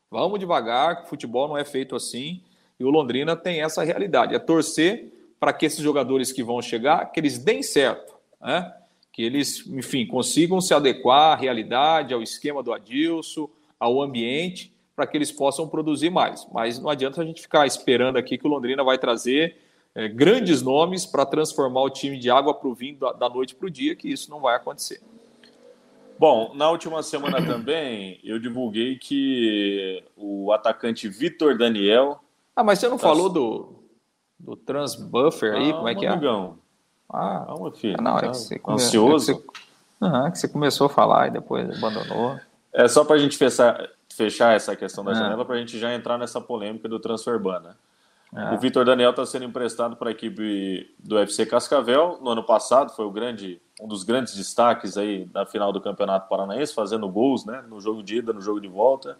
[0.09, 2.41] vamos devagar, que futebol não é feito assim.
[2.79, 7.11] E o Londrina tem essa realidade, é torcer para que esses jogadores que vão chegar,
[7.11, 8.73] que eles deem certo, né?
[9.17, 13.49] Que eles, enfim, consigam se adequar à realidade, ao esquema do Adilson,
[13.79, 16.47] ao ambiente, para que eles possam produzir mais.
[16.53, 19.57] Mas não adianta a gente ficar esperando aqui que o Londrina vai trazer
[19.95, 23.55] é, grandes nomes para transformar o time de água para o vinho da, da noite
[23.55, 25.01] para o dia, que isso não vai acontecer.
[26.19, 32.19] Bom, na última semana também eu divulguei que o atacante Vitor Daniel.
[32.55, 33.07] Ah, mas você não tá...
[33.07, 33.79] falou do,
[34.37, 35.73] do Transbuffer aí?
[35.73, 36.09] Como é que é?
[36.09, 36.59] Amigão.
[37.09, 37.95] Ah, Calma, filho.
[37.97, 39.31] É na hora tá que você ansioso.
[39.31, 39.57] É que você...
[39.99, 42.39] Uhum, que você começou a falar e depois abandonou.
[42.71, 45.15] É só para a gente fechar, fechar essa questão da ah.
[45.15, 47.75] janela, para a gente já entrar nessa polêmica do Transferbana.
[48.35, 48.53] É.
[48.53, 52.19] O Vitor Daniel está sendo emprestado para a equipe do UFC Cascavel.
[52.21, 56.27] No ano passado foi o grande, um dos grandes destaques aí da final do Campeonato
[56.27, 59.17] Paranaense, fazendo gols né, no jogo de ida, no jogo de volta.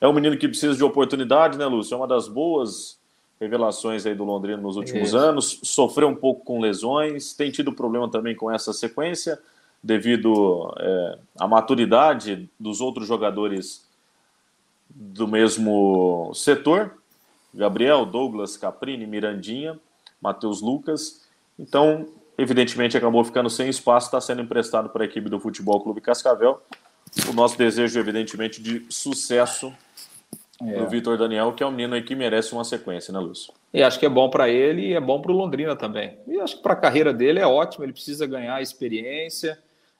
[0.00, 1.94] É um menino que precisa de oportunidade, né, Lúcio?
[1.94, 2.98] É uma das boas
[3.40, 5.16] revelações aí do Londrina nos últimos Isso.
[5.16, 5.60] anos.
[5.62, 9.38] Sofreu um pouco com lesões, tem tido problema também com essa sequência,
[9.82, 13.86] devido é, à maturidade dos outros jogadores
[14.88, 16.96] do mesmo setor.
[17.54, 19.78] Gabriel, Douglas, Caprini, Mirandinha,
[20.20, 21.26] Matheus Lucas.
[21.58, 26.00] Então, evidentemente, acabou ficando sem espaço, está sendo emprestado para a equipe do Futebol Clube
[26.00, 26.60] Cascavel.
[27.28, 29.72] O nosso desejo, evidentemente, de sucesso
[30.60, 30.78] é.
[30.78, 33.52] do Vitor Daniel, que é um menino aí que merece uma sequência, né, Lúcio?
[33.72, 36.18] E acho que é bom para ele e é bom para o Londrina também.
[36.26, 39.58] E acho que para a carreira dele é ótimo, ele precisa ganhar experiência,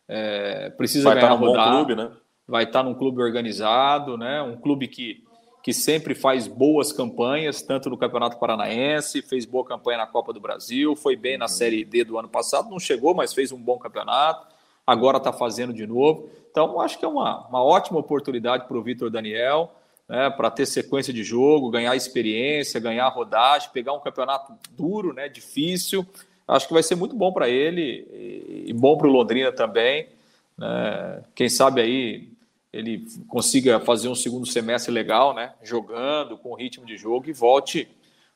[0.08, 2.10] é, precisa Vai ganhar estar num rodar, bom clube, né?
[2.48, 4.40] Vai estar num clube organizado, né?
[4.40, 5.26] Um clube que
[5.66, 10.38] que sempre faz boas campanhas, tanto no Campeonato Paranaense, fez boa campanha na Copa do
[10.38, 13.76] Brasil, foi bem na Série D do ano passado, não chegou, mas fez um bom
[13.76, 14.46] campeonato,
[14.86, 16.30] agora está fazendo de novo.
[16.48, 19.72] Então, acho que é uma, uma ótima oportunidade para o Vitor Daniel,
[20.08, 25.28] né, para ter sequência de jogo, ganhar experiência, ganhar rodagem, pegar um campeonato duro, né,
[25.28, 26.06] difícil.
[26.46, 30.08] Acho que vai ser muito bom para ele e, bom para o Londrina também.
[30.56, 31.22] Né?
[31.34, 32.28] Quem sabe aí
[32.72, 35.54] ele consiga fazer um segundo semestre legal, né?
[35.62, 37.88] Jogando com ritmo de jogo e volte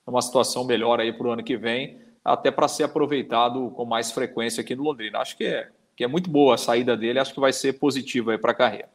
[0.07, 4.11] numa situação melhor aí para o ano que vem, até para ser aproveitado com mais
[4.11, 5.19] frequência aqui no Londrina.
[5.19, 8.37] Acho que é, que é muito boa a saída dele, acho que vai ser positiva
[8.39, 8.89] para a carreira.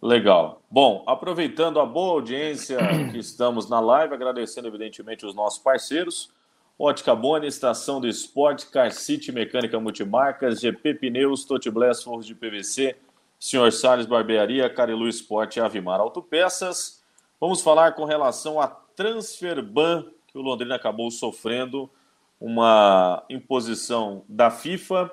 [0.00, 0.62] Legal.
[0.70, 2.78] Bom, aproveitando a boa audiência
[3.10, 6.30] que estamos na live, agradecendo evidentemente os nossos parceiros.
[6.78, 12.94] Ótica Boni, Estação do Esporte, Car City Mecânica Multimarcas, GP Pneus, Totibless Forros de PVC,
[13.40, 17.02] Senhor Salles Barbearia, Carilu Esporte e Avimar Autopeças.
[17.40, 21.90] Vamos falar com relação a Transferban, que o Londrina acabou sofrendo
[22.40, 25.10] uma imposição da FIFA.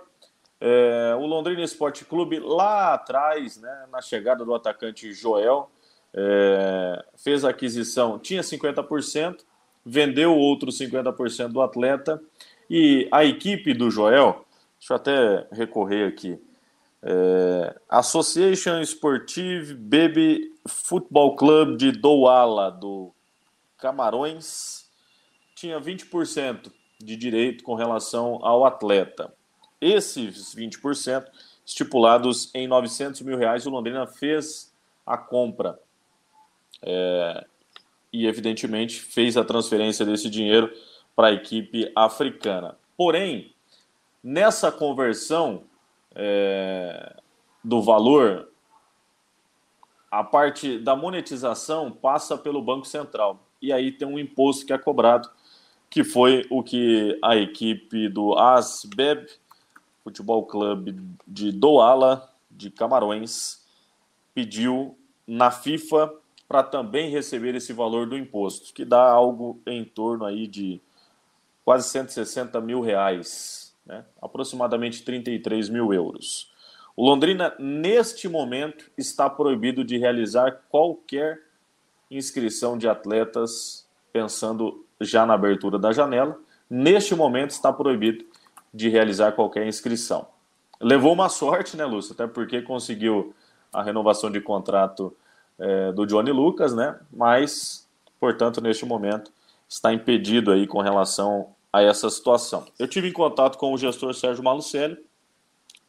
[0.60, 5.70] É, o Londrina Esporte Clube, lá atrás, né, na chegada do atacante Joel,
[6.14, 9.40] é, fez a aquisição, tinha 50%,
[9.86, 12.22] vendeu outros 50% do atleta,
[12.70, 14.46] e a equipe do Joel,
[14.80, 16.40] deixa eu até recorrer aqui,
[17.04, 23.14] é, Association Sportive Baby Football Club de Douala, do
[23.78, 24.90] Camarões,
[25.54, 29.32] tinha 20% de direito com relação ao atleta.
[29.86, 31.28] Esses 20%,
[31.64, 34.74] estipulados em 900 mil reais, o Londrina fez
[35.06, 35.80] a compra.
[36.82, 37.46] É,
[38.12, 40.74] e, evidentemente, fez a transferência desse dinheiro
[41.16, 42.76] para a equipe africana.
[42.98, 43.54] Porém,
[44.24, 45.66] nessa conversão,
[46.16, 47.16] é,
[47.64, 48.50] do valor,
[50.10, 53.40] a parte da monetização passa pelo Banco Central.
[53.62, 55.30] E aí tem um imposto que é cobrado,
[55.92, 59.28] que foi o que a equipe do ASBEB,
[60.06, 60.96] Futebol Clube
[61.28, 63.66] de Douala, de Camarões,
[64.36, 66.14] pediu na FIFA
[66.48, 70.80] para também receber esse valor do imposto, que dá algo em torno aí de
[71.64, 74.06] quase 160 mil reais né?
[74.22, 76.54] aproximadamente 33 mil euros.
[76.96, 81.42] O Londrina, neste momento, está proibido de realizar qualquer
[82.12, 86.40] inscrição de atletas, pensando já na abertura da janela.
[86.70, 88.24] Neste momento, está proibido
[88.76, 90.28] de realizar qualquer inscrição.
[90.82, 92.12] Levou uma sorte, né, Lúcio?
[92.12, 93.34] Até porque conseguiu
[93.72, 95.16] a renovação de contrato
[95.58, 97.00] é, do Johnny Lucas, né?
[97.10, 97.88] Mas,
[98.20, 99.32] portanto, neste momento,
[99.70, 102.66] está impedido aí com relação a essa situação.
[102.78, 104.98] Eu tive em contato com o gestor Sérgio Malucelli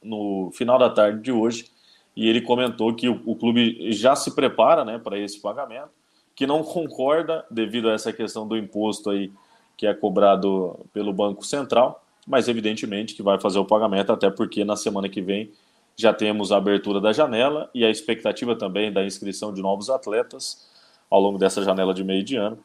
[0.01, 1.69] no final da tarde de hoje
[2.15, 5.91] e ele comentou que o, o clube já se prepara né, para esse pagamento,
[6.37, 9.33] que não concorda devido a essa questão do imposto aí
[9.77, 14.65] que é cobrado pelo Banco Central, mas evidentemente que vai fazer o pagamento, até porque
[14.65, 15.53] na semana que vem
[15.95, 20.69] já temos a abertura da janela e a expectativa também da inscrição de novos atletas
[21.09, 22.59] ao longo dessa janela de meio de ano.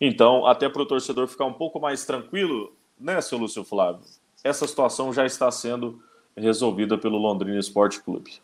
[0.00, 4.02] Então, até para o torcedor ficar um pouco mais tranquilo, né, seu Lúcio Flávio?
[4.44, 6.00] Essa situação já está sendo
[6.36, 8.34] resolvida pelo Londrina Esporte Clube.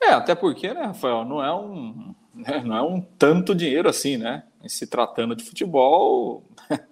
[0.00, 4.16] É, até porque, né, Rafael, não é um, né, não é um tanto dinheiro assim,
[4.16, 4.44] né?
[4.68, 6.42] se tratando de futebol.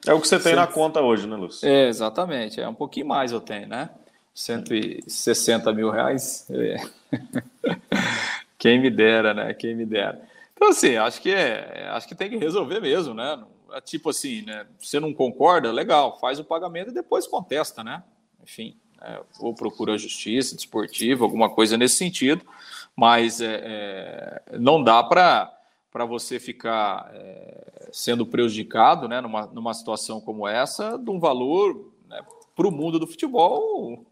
[0.07, 1.67] É o que você tem na conta hoje, né, Lúcio?
[1.67, 2.61] É, exatamente.
[2.61, 3.91] É um pouquinho mais eu tenho, né?
[4.35, 6.47] 160 mil reais.
[6.51, 6.77] É.
[8.59, 9.55] Quem me dera, né?
[9.55, 10.21] Quem me dera.
[10.55, 13.43] Então, assim, acho que, é, acho que tem que resolver mesmo, né?
[13.73, 14.67] É tipo assim, né?
[14.79, 15.73] Você não concorda?
[15.73, 18.03] Legal, faz o pagamento e depois contesta, né?
[18.43, 22.45] Enfim, é, ou procura justiça desportiva, alguma coisa nesse sentido,
[22.97, 25.59] mas é, é, não dá para
[25.91, 31.93] para você ficar é, sendo prejudicado né, numa, numa situação como essa, de um valor
[32.09, 32.19] né,
[32.57, 34.03] para o mundo do futebol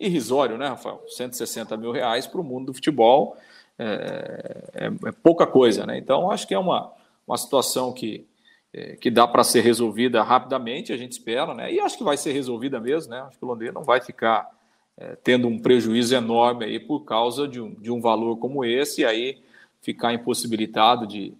[0.00, 1.02] irrisório, né, Rafael?
[1.06, 3.36] 160 mil reais para o mundo do futebol
[3.78, 5.98] é, é, é, pouca coisa, né?
[5.98, 6.92] Então, acho que é uma,
[7.26, 8.26] uma situação que,
[8.74, 11.72] é, que dá para ser resolvida rapidamente, a gente espera, né?
[11.72, 13.20] E acho que vai ser resolvida mesmo, né?
[13.20, 14.48] Acho que o Londrina não vai ficar
[14.96, 19.02] é, tendo um prejuízo enorme aí por causa de um, de um valor como esse,
[19.02, 19.42] e aí
[19.82, 21.34] ficar impossibilitado de,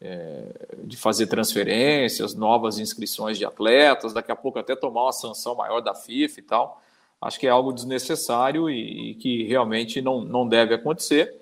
[0.00, 0.44] é,
[0.84, 5.80] de fazer transferências, novas inscrições de atletas, daqui a pouco até tomar uma sanção maior
[5.80, 6.82] da FIFA e tal.
[7.20, 11.34] Acho que é algo desnecessário e, e que realmente não, não deve acontecer,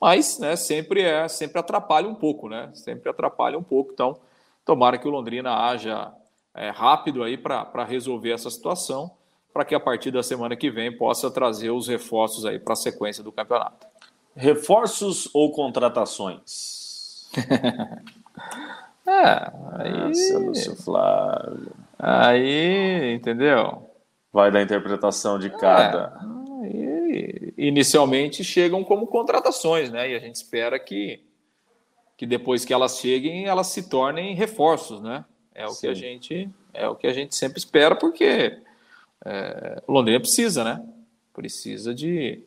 [0.00, 2.70] mas né, sempre é sempre atrapalha um pouco, né?
[2.74, 3.92] Sempre atrapalha um pouco.
[3.92, 4.18] Então,
[4.64, 6.12] Tomara que o Londrina haja
[6.54, 9.10] é, rápido aí para resolver essa situação,
[9.52, 12.76] para que a partir da semana que vem possa trazer os reforços aí para a
[12.76, 13.86] sequência do campeonato.
[14.34, 17.28] Reforços ou contratações?
[19.06, 19.92] É, aí.
[19.92, 21.72] Nossa, Lúcio Flávio.
[21.98, 23.90] Aí, entendeu?
[24.32, 26.18] Vai da interpretação de cada.
[26.62, 30.10] É, aí, inicialmente chegam como contratações, né?
[30.10, 31.20] E a gente espera que,
[32.22, 35.24] que depois que elas cheguem, elas se tornem reforços, né?
[35.52, 35.80] É o Sim.
[35.80, 38.60] que a gente é o que a gente sempre espera, porque
[39.24, 40.86] é, Londrina precisa, né?
[41.34, 42.40] Precisa de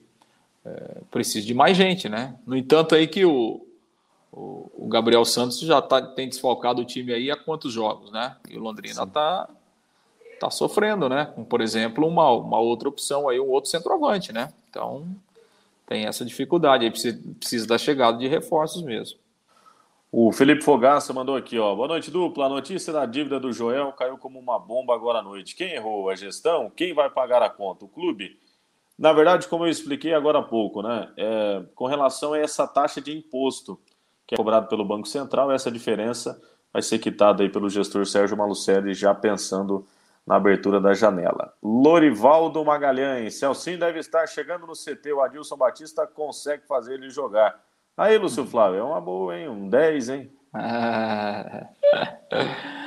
[0.66, 2.40] é, precisa de mais gente, né?
[2.48, 3.68] No entanto, aí que o,
[4.32, 8.38] o, o Gabriel Santos já tá, tem desfalcado o time aí há quantos jogos, né?
[8.50, 9.50] E o Londrina está
[10.40, 11.26] tá sofrendo, né?
[11.36, 14.54] Com, por exemplo, uma, uma outra opção aí, um outro centroavante, né?
[14.70, 15.06] Então
[15.86, 19.25] tem essa dificuldade aí, precisa, precisa da chegada de reforços mesmo.
[20.18, 21.76] O Felipe Fogaça mandou aqui, ó.
[21.76, 22.46] Boa noite, dupla.
[22.46, 25.58] A notícia da dívida do Joel caiu como uma bomba agora à noite.
[25.58, 26.10] Quem errou?
[26.10, 26.72] A gestão?
[26.74, 27.84] Quem vai pagar a conta?
[27.84, 28.40] O clube?
[28.98, 31.12] Na verdade, como eu expliquei agora há pouco, né?
[31.18, 33.78] É, com relação a essa taxa de imposto
[34.26, 38.38] que é cobrado pelo Banco Central, essa diferença vai ser quitada aí pelo gestor Sérgio
[38.38, 39.86] Malucelli, já pensando
[40.26, 41.52] na abertura da janela.
[41.62, 47.66] Lorivaldo Magalhães, Celcinho deve estar chegando no CT, o Adilson Batista consegue fazer ele jogar.
[47.98, 49.48] Aí, Lúcio Flávio, é uma boa, hein?
[49.48, 50.32] Um 10, hein?
[50.54, 51.68] Ah.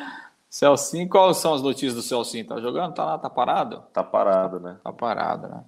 [0.51, 2.47] Celcinho, quais são as notícias do Celcinho?
[2.47, 2.95] Tá jogando?
[2.95, 3.85] Tá lá, tá parado?
[3.93, 4.77] Tá parado, né?
[4.83, 5.65] Tá parado, né?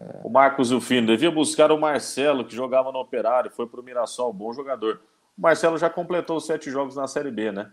[0.00, 0.20] É.
[0.22, 4.52] O Marcos Zufino devia buscar o Marcelo, que jogava no Operário, foi pro Mirassol, bom
[4.52, 5.00] jogador.
[5.36, 7.70] O Marcelo já completou sete jogos na Série B, né?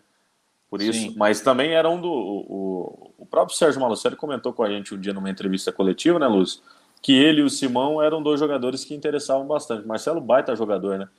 [0.69, 1.15] Por isso, Sim.
[1.17, 2.09] mas também era um do.
[2.09, 6.27] O, o próprio Sérgio Malucelli comentou com a gente um dia numa entrevista coletiva, né,
[6.27, 6.61] Lúcio?
[7.01, 9.87] Que ele e o Simão eram dois jogadores que interessavam bastante.
[9.87, 11.09] Marcelo, baita jogador, né?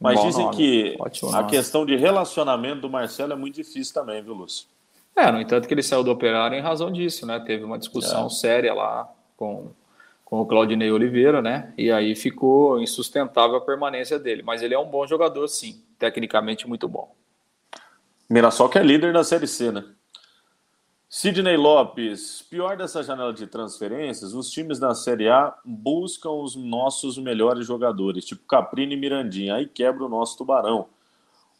[0.00, 0.56] Mas Bom dizem nome.
[0.56, 1.50] que Ótimo a nome.
[1.50, 4.66] questão de relacionamento do Marcelo é muito difícil também, viu, Lúcio?
[5.14, 7.38] É, no entanto que ele saiu do Operário em razão disso, né?
[7.40, 8.30] Teve uma discussão é.
[8.30, 9.70] séria lá com,
[10.24, 11.72] com o Claudinei Oliveira, né?
[11.76, 14.42] E aí ficou insustentável a permanência dele.
[14.42, 15.82] Mas ele é um bom jogador, sim.
[15.98, 17.14] Tecnicamente muito bom.
[18.28, 19.84] Mirassol que é líder da Série C, né?
[21.14, 27.18] Sidney Lopes, pior dessa janela de transferências, os times da Série A buscam os nossos
[27.18, 30.86] melhores jogadores, tipo Caprini e Mirandinha, aí quebra o nosso tubarão.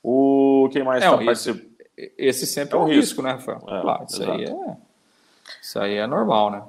[0.02, 1.70] O quem mais está é, participando?
[2.16, 3.58] Esse sempre é, um, é um risco, risco, né, Rafael?
[3.68, 4.76] É, claro, isso aí, é,
[5.60, 6.64] isso aí é normal, né?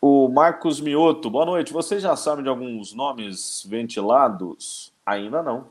[0.00, 1.72] O Marcos Mioto, boa noite.
[1.72, 4.92] Vocês já sabem de alguns nomes ventilados?
[5.04, 5.66] Ainda não.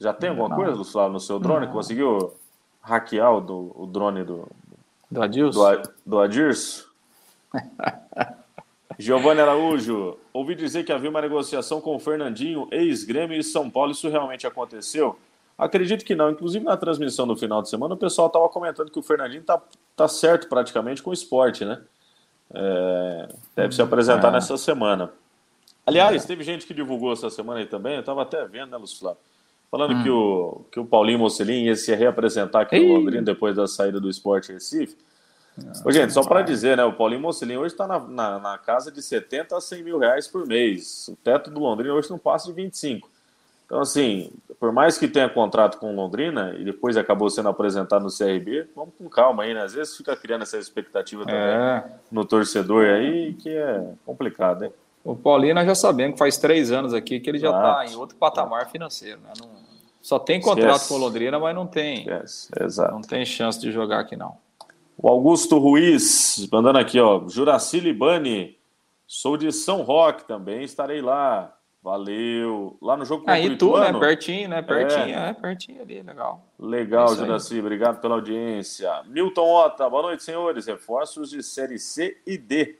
[0.00, 0.56] Já tem alguma não.
[0.56, 1.66] coisa, Flávio, no seu drone?
[1.66, 1.72] Não.
[1.74, 2.32] Conseguiu
[2.80, 4.48] hackear o, do, o drone do,
[5.10, 5.82] do Adilson?
[5.82, 6.88] Do, do Adirso?
[8.98, 13.92] Giovanni Araújo, ouvi dizer que havia uma negociação com o Fernandinho, ex-Grêmio e São Paulo.
[13.92, 15.16] Isso realmente aconteceu?
[15.56, 16.30] Acredito que não.
[16.30, 19.62] Inclusive na transmissão do final de semana, o pessoal estava comentando que o Fernandinho está
[19.94, 21.80] tá certo praticamente com o esporte, né?
[22.52, 24.32] É, deve se apresentar é.
[24.32, 25.12] nessa semana.
[25.86, 26.26] Aliás, é.
[26.26, 29.20] teve gente que divulgou essa semana aí também, eu estava até vendo, né, Lúcio Flávio?
[29.70, 30.02] Falando hum.
[30.02, 32.88] que, o, que o Paulinho Mocelin ia se reapresentar aqui Ei.
[32.88, 34.96] no Londrina depois da saída do Esporte Recife.
[35.84, 36.84] Ô, gente, só para dizer, né?
[36.84, 40.28] O Paulinho Mocelin hoje está na, na, na, casa de 70 a 100 mil reais
[40.28, 41.08] por mês.
[41.08, 43.10] O teto do Londrina hoje não passa de 25.
[43.66, 48.02] Então, assim, por mais que tenha contrato com o Londrina e depois acabou sendo apresentado
[48.02, 49.62] no CRB, vamos com calma aí, né?
[49.62, 51.84] Às vezes fica criando essa expectativa também é.
[52.10, 54.72] no torcedor aí, que é complicado, hein?
[55.08, 57.96] O Paulinho nós já sabemos que faz três anos aqui que ele já está em
[57.96, 59.18] outro patamar financeiro.
[59.22, 59.32] Né?
[59.40, 59.48] Não,
[60.02, 62.06] só tem contrato com o Londrina, mas não tem,
[62.92, 64.36] não tem chance de jogar aqui não.
[64.98, 68.58] O Augusto Ruiz, mandando aqui, ó, Juraci Libani,
[69.06, 71.54] sou de São Roque também, estarei lá.
[71.82, 72.76] Valeu.
[72.82, 73.98] Lá no jogo Aí tu, né?
[73.98, 74.60] Pertinho, né?
[74.60, 76.44] Pertinho, é, é pertinho ali, legal.
[76.58, 78.90] Legal, Juraci, obrigado pela audiência.
[79.06, 80.66] Milton Ota, boa noite, senhores.
[80.66, 82.76] Reforços de Série C e D.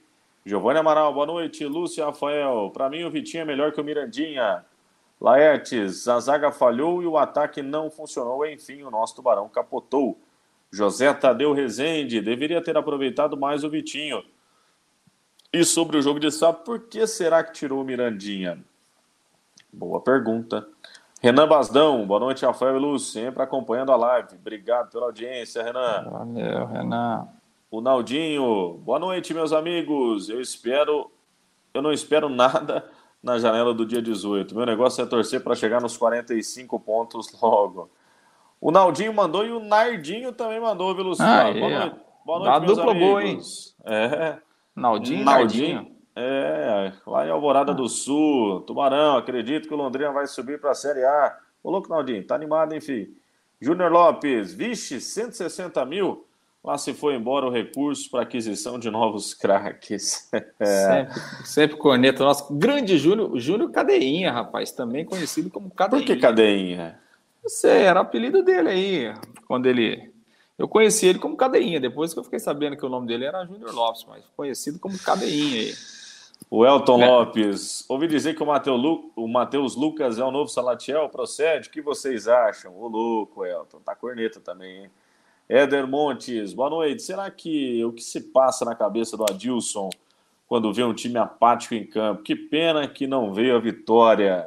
[0.48, 1.66] Giovanni Amaral, boa noite.
[1.66, 4.64] Lúcio Rafael, para mim o Vitinho é melhor que o Mirandinha.
[5.20, 8.46] Laertes, a zaga falhou e o ataque não funcionou.
[8.46, 10.18] Enfim, o nosso tubarão capotou.
[10.72, 14.24] José Tadeu Rezende, deveria ter aproveitado mais o Vitinho.
[15.52, 18.58] E sobre o jogo de sábado, por que será que tirou o Mirandinha?
[19.70, 20.66] Boa pergunta.
[21.20, 24.36] Renan Basdão, boa noite, Rafael e Lúcio, sempre acompanhando a live.
[24.36, 26.08] Obrigado pela audiência, Renan.
[26.10, 27.28] Valeu, Renan.
[27.70, 30.30] O Naldinho, boa noite, meus amigos.
[30.30, 31.10] Eu espero,
[31.74, 32.90] eu não espero nada
[33.22, 34.54] na janela do dia 18.
[34.56, 37.90] Meu negócio é torcer para chegar nos 45 pontos logo.
[38.58, 41.30] O Naldinho mandou e o Nardinho também mandou, viu, Luciano?
[41.30, 43.06] Ah, boa noite, boa noite Dá meus dupla amigos.
[43.06, 43.40] boa, hein?
[43.84, 44.38] É.
[44.74, 45.74] Naldinho, Naldinho.
[45.74, 45.98] Nardinho.
[46.16, 47.74] É, lá em Alvorada ah.
[47.74, 51.38] do Sul, Tubarão, acredito que o Londrina vai subir para a Série A.
[51.62, 53.14] Ô, louco, Naldinho, tá animado, enfim.
[53.60, 56.27] Júnior Lopes, vixe, 160 mil.
[56.62, 60.28] Lá se foi embora o recurso para aquisição de novos craques.
[60.60, 61.06] É.
[61.06, 62.52] Sempre, sempre corneta nosso.
[62.52, 66.04] Grande Júnior, Júnior Cadeinha, rapaz, também conhecido como Cadeinha.
[66.04, 66.98] Por que Cadeinha?
[67.40, 69.14] Não sei, era o apelido dele aí.
[69.46, 70.12] quando ele.
[70.58, 73.46] Eu conheci ele como Cadeinha, depois que eu fiquei sabendo que o nome dele era
[73.46, 75.74] Júnior Lopes, mas conhecido como Cadeinha aí.
[76.50, 77.06] O Elton é.
[77.06, 79.12] Lopes, ouvi dizer que o Matheus, Lu...
[79.80, 81.68] Lucas é o novo Salatiel, procede?
[81.68, 82.76] O que vocês acham?
[82.76, 84.90] Ô louco, Elton, tá corneta também, hein?
[85.48, 87.02] Éder Montes, boa noite.
[87.02, 89.88] Será que o que se passa na cabeça do Adilson
[90.46, 92.22] quando vê um time apático em campo?
[92.22, 94.46] Que pena que não veio a vitória.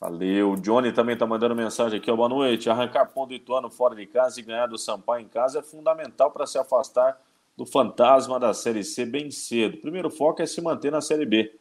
[0.00, 0.52] Valeu.
[0.52, 2.12] O Johnny também está mandando mensagem aqui.
[2.12, 2.70] Boa noite.
[2.70, 6.30] Arrancar ponto do Ituano fora de casa e ganhar do Sampaio em casa é fundamental
[6.30, 7.20] para se afastar
[7.56, 9.76] do fantasma da Série C bem cedo.
[9.76, 11.52] O primeiro foco é se manter na Série B.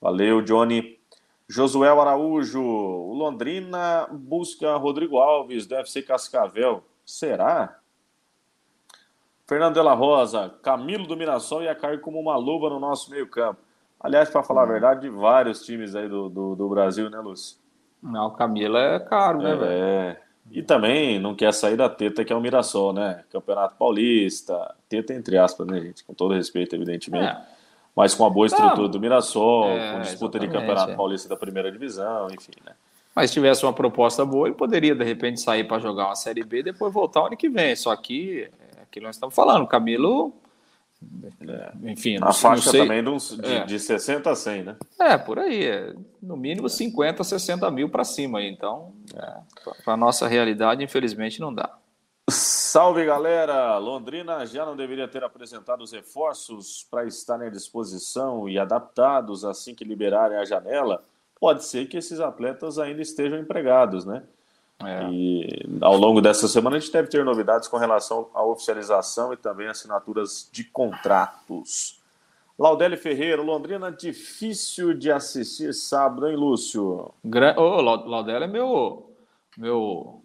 [0.00, 0.98] Valeu, Johnny.
[1.46, 2.62] Josuel Araújo.
[2.62, 6.82] O Londrina busca Rodrigo Alves, deve ser Cascavel.
[7.04, 7.79] Será?
[9.50, 10.54] Fernando de la Rosa.
[10.62, 13.58] Camilo do Mirassol ia cair como uma luva no nosso meio-campo.
[13.98, 17.56] Aliás, para falar a verdade, de vários times aí do, do, do Brasil, né, Lúcio?
[18.00, 19.72] Não, o Camilo é caro, né, velho?
[19.72, 20.20] É.
[20.52, 23.24] E também não quer sair da teta que é o Mirassol, né?
[23.32, 26.04] Campeonato Paulista, teta entre aspas, né, gente?
[26.04, 27.26] Com todo respeito, evidentemente.
[27.26, 27.42] É.
[27.96, 30.94] Mas com a boa estrutura do Mirassol, é, com disputa de Campeonato é.
[30.94, 32.72] Paulista da primeira divisão, enfim, né?
[33.16, 36.44] Mas se tivesse uma proposta boa, ele poderia, de repente, sair para jogar uma Série
[36.44, 37.74] B e depois voltar ano que vem.
[37.74, 38.59] Só que, é
[38.90, 40.34] aquilo que nós estamos falando, o Camilo
[41.48, 41.90] é.
[41.90, 43.64] Enfim, a faixa sei, também de, é.
[43.64, 44.76] de 60 a 100, né?
[45.00, 45.64] É, por aí.
[45.64, 48.42] É, no mínimo 50, 60 mil para cima.
[48.42, 49.36] Então, é,
[49.82, 51.74] para a nossa realidade, infelizmente, não dá.
[52.28, 53.78] Salve, galera!
[53.78, 59.74] Londrina já não deveria ter apresentado os reforços para estarem à disposição e adaptados assim
[59.74, 61.02] que liberarem a janela.
[61.40, 64.22] Pode ser que esses atletas ainda estejam empregados, né?
[64.84, 65.08] É.
[65.10, 69.36] E ao longo dessa semana a gente deve ter novidades com relação à oficialização e
[69.36, 72.00] também assinaturas de contratos.
[72.58, 77.10] Laudelli Ferreira, Londrina, difícil de assistir sábado, hein, Lúcio?
[77.24, 79.10] Gra oh, Laudelli é meu,
[79.56, 80.22] meu,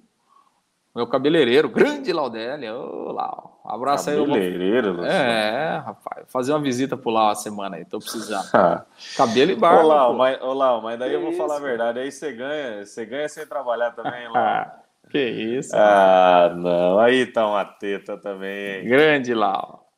[0.94, 2.70] meu cabeleireiro, grande Laudelli.
[2.70, 3.55] Ô, oh, Lau.
[3.66, 4.18] Um abraço aí.
[4.18, 5.06] Cabeleireiro, Lúcio.
[5.12, 6.26] É, rapaz.
[6.28, 8.48] Fazer uma visita por lá uma semana aí, tô precisando.
[9.18, 9.84] Cabelo e barba.
[9.84, 11.38] Olá, mas, olá, mas daí que eu vou isso?
[11.40, 12.00] falar a verdade.
[12.00, 14.82] Aí você ganha, você ganha sem trabalhar também, lá.
[15.10, 15.72] que isso.
[15.76, 17.00] Ah, não.
[17.00, 18.88] Aí tá uma teta também, hein?
[18.88, 19.90] Grande Lau.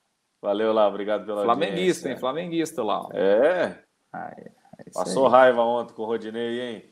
[0.41, 0.87] Valeu, Lau.
[0.89, 2.09] Obrigado pela Flamenguista, audiência.
[2.09, 2.17] hein?
[2.17, 3.09] Flamenguista, Lau.
[3.13, 3.75] É?
[4.13, 4.33] Ai,
[4.79, 5.31] é Passou aí.
[5.33, 6.85] raiva ontem com o Rodinei, hein?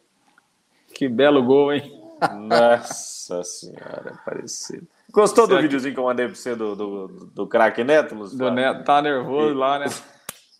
[0.93, 2.01] Que belo gol, hein?
[2.34, 4.88] Nossa senhora, parecido.
[5.16, 8.38] Gostou Será do videozinho que eu mandei pra você do, do, do craque Neto, Lúcio?
[8.38, 9.53] Do Neto, tá nervoso e...
[9.53, 9.86] lá, né?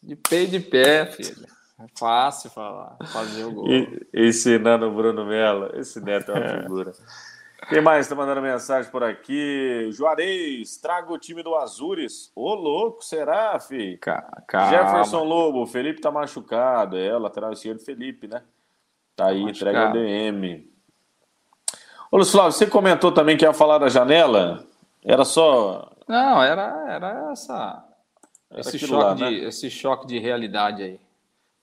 [0.01, 1.45] De pé e de pé, filho.
[1.78, 3.70] É fácil falar, fazer o gol.
[3.70, 5.72] E, ensinando o Bruno Mello.
[5.74, 6.62] Esse Neto é uma é.
[6.62, 6.93] figura.
[7.68, 9.89] Quem mais está mandando mensagem por aqui?
[9.91, 12.32] Juarez, traga o time do Azures.
[12.34, 13.97] Ô, louco, será, fi?
[13.97, 14.70] Calma.
[14.70, 16.97] Jefferson Lobo, Felipe tá machucado.
[16.97, 18.41] É, o lateral esquerdo Felipe, né?
[19.18, 20.74] Tá aí, entrega o DM.
[22.16, 24.66] Ô, Luiz Flávio, você comentou também que ia falar da janela?
[25.03, 25.91] Era só.
[26.07, 27.86] Não, era, era essa.
[28.49, 29.34] Era esse, choque lá, de, né?
[29.34, 30.99] esse choque de realidade aí.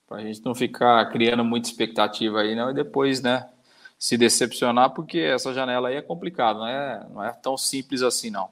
[0.07, 3.49] Pra gente não ficar criando muita expectativa aí, não, e depois, né,
[3.97, 8.29] se decepcionar, porque essa janela aí é complicada, não é, não é tão simples assim,
[8.29, 8.47] não.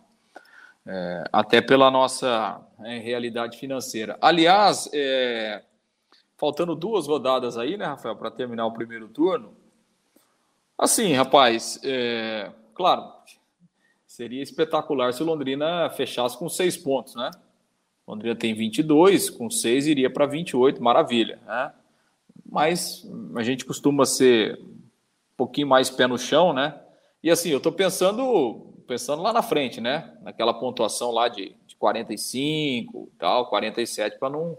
[0.84, 4.18] É, até pela nossa é, realidade financeira.
[4.20, 5.62] Aliás, é,
[6.36, 9.62] faltando duas rodadas aí, né, Rafael, para terminar o primeiro turno,
[10.82, 13.14] Assim, rapaz, é, claro,
[14.08, 17.30] seria espetacular se o Londrina fechasse com seis pontos, né?
[18.08, 21.72] Londrina tem 22, com seis iria para 28, maravilha, né?
[22.44, 24.80] Mas a gente costuma ser um
[25.38, 26.82] pouquinho mais pé no chão, né?
[27.22, 30.18] E assim, eu estou pensando, pensando lá na frente, né?
[30.24, 34.58] Naquela pontuação lá de, de 45, tal, 47, para não,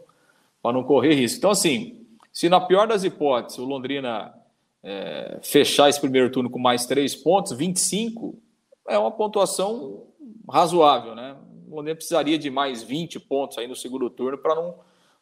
[0.63, 1.39] não correr risco.
[1.39, 4.33] Então, assim, se na pior das hipóteses o Londrina
[4.83, 8.39] é, fechar esse primeiro turno com mais três pontos, 25,
[8.89, 10.07] é uma pontuação
[10.49, 11.37] razoável, né?
[11.69, 14.75] O Londrina precisaria de mais 20 pontos aí no segundo turno para não,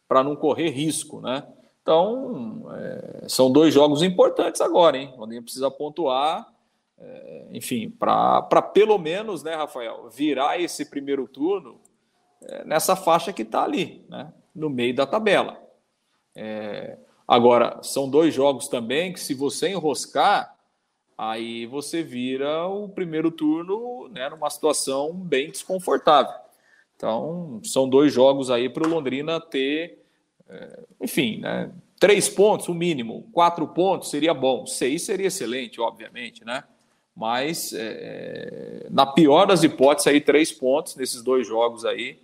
[0.09, 1.47] não correr risco, né?
[1.81, 5.13] Então, é, são dois jogos importantes agora, hein?
[5.15, 6.51] O Londrina precisa pontuar,
[6.97, 11.79] é, enfim, para pelo menos, né, Rafael, virar esse primeiro turno
[12.43, 14.33] é, nessa faixa que está ali, né?
[14.53, 15.61] No meio da tabela.
[16.35, 16.97] É,
[17.31, 20.53] Agora, são dois jogos também que, se você enroscar,
[21.17, 26.33] aí você vira o primeiro turno né, numa situação bem desconfortável.
[26.93, 30.03] Então, são dois jogos aí para o Londrina ter,
[30.49, 33.25] é, enfim, né, três pontos, o mínimo.
[33.31, 34.65] Quatro pontos seria bom.
[34.65, 36.65] Seis seria excelente, obviamente, né?
[37.15, 42.19] Mas, é, na pior das hipóteses, aí três pontos nesses dois jogos aí,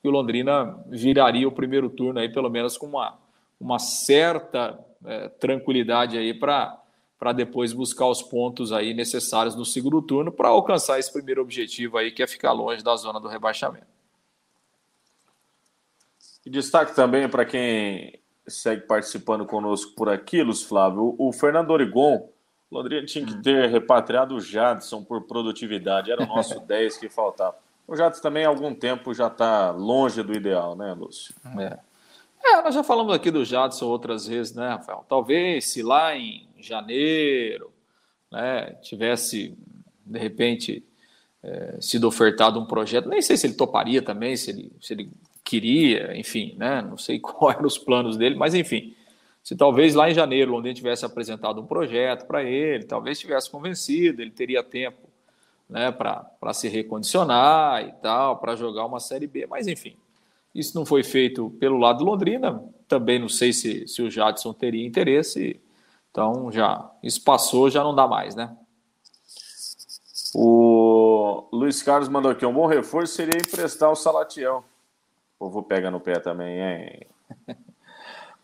[0.00, 3.23] que o Londrina viraria o primeiro turno aí, pelo menos com uma
[3.64, 6.78] uma certa é, tranquilidade aí para
[7.18, 11.96] para depois buscar os pontos aí necessários no segundo turno para alcançar esse primeiro objetivo
[11.96, 13.86] aí, que é ficar longe da zona do rebaixamento.
[16.44, 22.28] E destaque também para quem segue participando conosco por aqui, Luz Flávio, o Fernando Origon.
[22.70, 23.40] Londrina tinha que hum.
[23.40, 27.56] ter repatriado o Jadson por produtividade, era o nosso 10 que faltava.
[27.86, 31.34] O Jadson também há algum tempo já está longe do ideal, né, Lúcio?
[31.58, 31.78] É.
[32.44, 32.62] é.
[32.62, 35.04] nós já falamos aqui do Jadson outras vezes, né, Rafael?
[35.08, 37.72] Talvez se lá em janeiro
[38.30, 39.56] né, tivesse,
[40.04, 40.84] de repente,
[41.42, 45.10] é, sido ofertado um projeto, nem sei se ele toparia também, se ele, se ele
[45.44, 46.80] queria, enfim, né?
[46.82, 48.96] Não sei quais eram os planos dele, mas enfim.
[49.42, 54.22] Se talvez lá em janeiro Londrina tivesse apresentado um projeto para ele, talvez tivesse convencido,
[54.22, 55.06] ele teria tempo
[55.68, 59.46] né, para se recondicionar e tal, para jogar uma Série B.
[59.46, 59.96] Mas enfim,
[60.54, 62.62] isso não foi feito pelo lado do Londrina.
[62.86, 65.60] Também não sei se, se o Jadson teria interesse.
[66.10, 68.56] Então já isso passou, já não dá mais, né?
[70.34, 74.64] O Luiz Carlos mandou aqui: um bom reforço seria emprestar o Salatiel.
[75.38, 77.06] O povo pega no pé também, hein?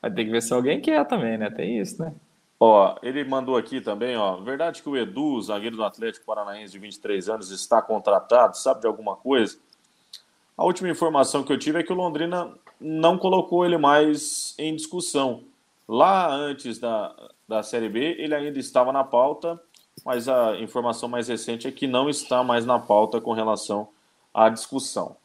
[0.02, 1.50] Vai ter que ver se alguém quer também, né?
[1.50, 2.14] Tem isso, né?
[2.58, 4.36] Ó, ele mandou aqui também, ó.
[4.36, 8.86] Verdade que o Edu, zagueiro do Atlético Paranaense de 23 anos, está contratado, sabe de
[8.86, 9.58] alguma coisa?
[10.60, 14.76] A última informação que eu tive é que o Londrina não colocou ele mais em
[14.76, 15.42] discussão.
[15.88, 17.16] Lá antes da,
[17.48, 19.58] da Série B, ele ainda estava na pauta,
[20.04, 23.88] mas a informação mais recente é que não está mais na pauta com relação
[24.34, 25.16] à discussão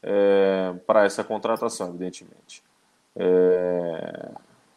[0.00, 2.62] é, para essa contratação, evidentemente.
[3.16, 4.30] É,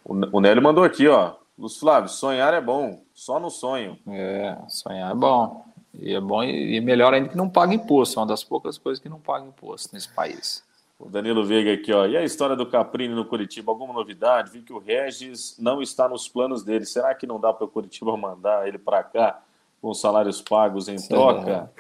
[0.04, 1.36] o, Nélio mandou aqui, ó.
[1.56, 3.96] Luz Flávio, sonhar é bom, só no sonho.
[4.08, 5.69] É, sonhar é bom.
[5.94, 8.20] E é bom e melhor ainda que não paga imposto.
[8.20, 10.64] É uma das poucas coisas que não paga imposto nesse país.
[11.00, 12.06] O Danilo Veiga aqui, ó.
[12.06, 13.72] E a história do Caprini no Curitiba?
[13.72, 14.52] Alguma novidade?
[14.52, 16.86] Vi que o Regis não está nos planos dele.
[16.86, 19.42] Será que não dá para o Curitiba mandar ele para cá
[19.82, 21.72] com salários pagos em troca?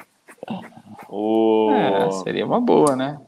[1.09, 1.71] O...
[1.71, 3.19] É, seria uma boa, né?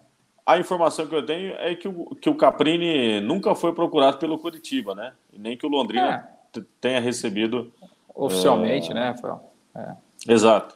[0.46, 4.38] a informação que eu tenho é que o, que o Caprini nunca foi procurado pelo
[4.38, 5.14] Curitiba, né?
[5.32, 6.62] Nem que o Londrina é.
[6.80, 7.72] tenha recebido.
[8.14, 8.94] Oficialmente, é...
[8.94, 9.42] né, Rafael?
[9.76, 9.96] É.
[10.28, 10.76] Exato.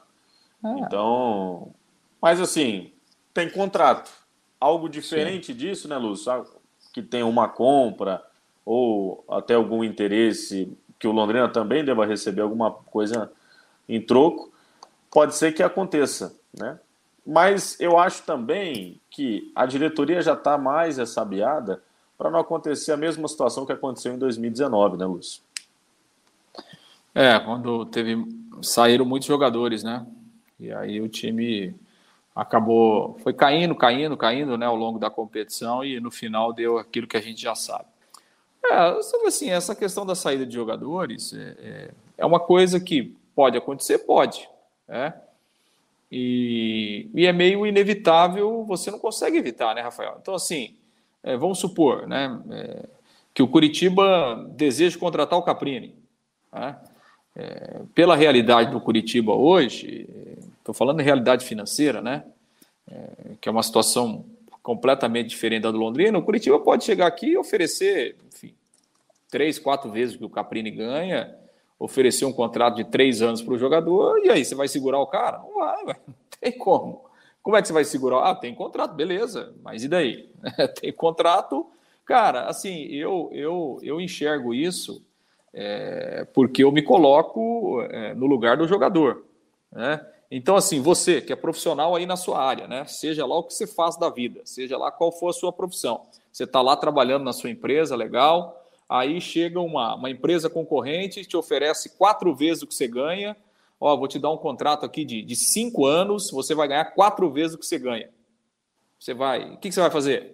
[0.64, 0.70] É.
[0.80, 1.74] Então.
[2.22, 2.91] Mas assim,
[3.34, 4.12] tem contrato.
[4.60, 5.58] Algo diferente Sim.
[5.58, 6.46] disso, né, Lúcio?
[6.93, 8.24] Que tem uma compra
[8.66, 13.32] ou até algum interesse que o Londrina também deva receber alguma coisa
[13.88, 14.52] em troco,
[15.12, 16.80] pode ser que aconteça, né?
[17.26, 21.82] Mas eu acho também que a diretoria já está mais ressabiada
[22.18, 25.41] para não acontecer a mesma situação que aconteceu em 2019, né, Lúcio?
[27.14, 28.16] É, quando teve
[28.62, 30.06] saíram muitos jogadores, né?
[30.60, 31.76] E aí o time
[32.36, 37.08] acabou foi caindo, caindo, caindo, né, ao longo da competição e no final deu aquilo
[37.08, 37.86] que a gente já sabe.
[38.64, 43.58] É, assim, essa questão da saída de jogadores é, é, é uma coisa que pode
[43.58, 44.49] acontecer, pode,
[44.88, 45.14] né?
[46.12, 50.18] E, e é meio inevitável, você não consegue evitar, né, Rafael?
[50.22, 50.76] Então, assim,
[51.24, 52.86] é, vamos supor né, é,
[53.34, 55.95] que o Curitiba deseja contratar o Caprini.
[56.53, 56.78] Né?
[57.36, 60.08] É, pela realidade do Curitiba hoje,
[60.58, 62.24] estou falando de realidade financeira, né?
[62.90, 64.26] É, que é uma situação
[64.64, 68.54] completamente diferente da do Londrina, o Curitiba pode chegar aqui e oferecer, enfim,
[69.30, 71.36] três, quatro vezes o que o Caprini ganha
[71.78, 75.08] oferecer um contrato de três anos para o jogador, e aí você vai segurar o
[75.08, 75.38] cara?
[75.40, 77.06] Não vai, não tem como.
[77.44, 78.30] Como é que você vai segurar?
[78.30, 80.30] Ah, tem contrato, beleza, mas e daí?
[80.82, 81.68] tem contrato.
[82.04, 85.04] Cara, assim, eu, eu, eu enxergo isso
[85.56, 89.26] é, porque eu me coloco é, no lugar do jogador.
[89.72, 90.06] Né?
[90.30, 92.86] Então, assim, você que é profissional aí na sua área, né?
[92.86, 96.01] seja lá o que você faz da vida, seja lá qual for a sua profissão,
[96.32, 101.36] você está lá trabalhando na sua empresa, legal, Aí chega uma, uma empresa concorrente, te
[101.36, 103.36] oferece quatro vezes o que você ganha.
[103.80, 107.30] Ó, vou te dar um contrato aqui de, de cinco anos, você vai ganhar quatro
[107.32, 108.10] vezes o que você ganha.
[108.99, 109.53] Você vai.
[109.53, 110.34] O que, que você vai fazer?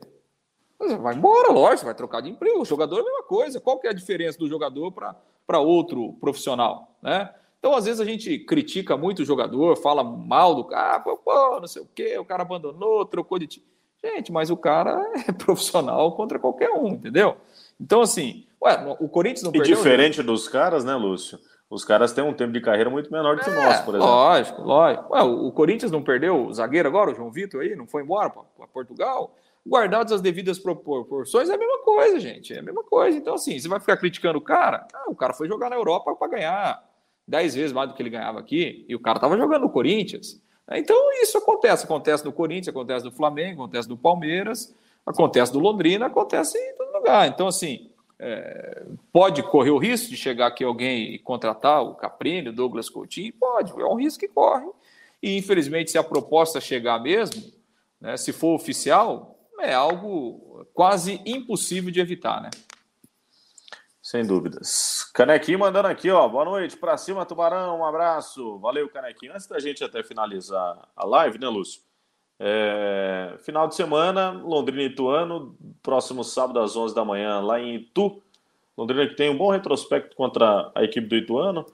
[0.99, 2.61] Vai embora, lógico, você vai trocar de emprego.
[2.61, 3.59] O jogador é a mesma coisa.
[3.59, 6.95] Qual que é a diferença do jogador para outro profissional?
[7.01, 7.29] Né?
[7.59, 11.59] Então, às vezes, a gente critica muito o jogador, fala mal do cara, pô, pô,
[11.59, 13.65] não sei o quê, o cara abandonou, trocou de time.
[14.03, 17.37] Gente, mas o cara é profissional contra qualquer um, entendeu?
[17.79, 19.73] Então, assim, ué, o Corinthians não e perdeu.
[19.73, 21.39] E diferente dos caras, né, Lúcio?
[21.69, 23.95] Os caras têm um tempo de carreira muito menor do que o é, nosso, por
[23.95, 24.13] exemplo.
[24.13, 25.13] Lógico, lógico.
[25.13, 28.29] Ué, o Corinthians não perdeu o zagueiro agora, o João Vitor aí, não foi embora
[28.29, 29.33] para Portugal?
[29.65, 32.53] Guardados as devidas proporções, é a mesma coisa, gente.
[32.53, 33.17] É a mesma coisa.
[33.17, 34.87] Então, assim, você vai ficar criticando o cara?
[34.93, 36.83] Ah, o cara foi jogar na Europa para ganhar
[37.27, 40.41] 10 vezes mais do que ele ganhava aqui, e o cara estava jogando no Corinthians.
[40.71, 41.85] Então, isso acontece.
[41.85, 46.93] Acontece no Corinthians, acontece no Flamengo, acontece no Palmeiras, acontece no Londrina, acontece em todo
[46.93, 47.27] lugar.
[47.27, 47.89] Então, assim,
[48.23, 52.87] É, pode correr o risco de chegar aqui alguém e contratar o Caprini, o Douglas
[52.87, 53.33] Coutinho?
[53.33, 54.67] Pode, é um risco que corre.
[55.23, 57.51] E, infelizmente, se a proposta chegar mesmo,
[57.99, 62.49] né, se for oficial, é algo quase impossível de evitar, né?
[64.01, 65.09] Sem dúvidas.
[65.13, 66.27] Canequinho mandando aqui, ó.
[66.27, 66.75] Boa noite.
[66.75, 67.79] Pra cima, Tubarão.
[67.79, 68.57] Um abraço.
[68.59, 69.31] Valeu, Canequinho.
[69.31, 71.81] Antes da gente até finalizar a live, né, Lúcio?
[72.39, 77.75] É, final de semana, Londrina e Ituano, próximo sábado às 11 da manhã, lá em
[77.75, 78.21] Itu.
[78.75, 81.65] Londrina que tem um bom retrospecto contra a equipe do Ituano.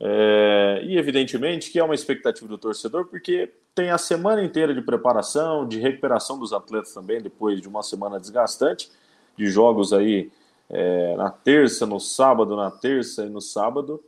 [0.00, 4.80] É, e evidentemente que é uma expectativa do torcedor, porque tem a semana inteira de
[4.80, 8.90] preparação, de recuperação dos atletas também, depois de uma semana desgastante,
[9.36, 10.30] de jogos aí
[10.70, 14.02] é, na terça, no sábado, na terça e no sábado.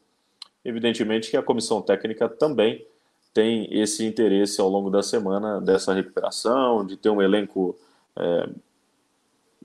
[0.64, 2.86] Evidentemente que a comissão técnica também
[3.34, 7.76] tem esse interesse ao longo da semana dessa recuperação, de ter um elenco
[8.16, 8.48] é,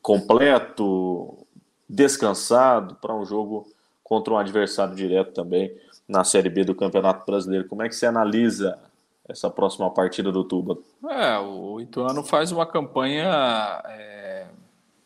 [0.01, 1.37] completo,
[1.87, 3.67] descansado para um jogo
[4.03, 5.73] contra um adversário direto também
[6.07, 7.67] na Série B do Campeonato Brasileiro.
[7.67, 8.77] Como é que você analisa
[9.28, 10.78] essa próxima partida do Tuba?
[11.09, 14.47] É, o Ituano faz uma campanha é,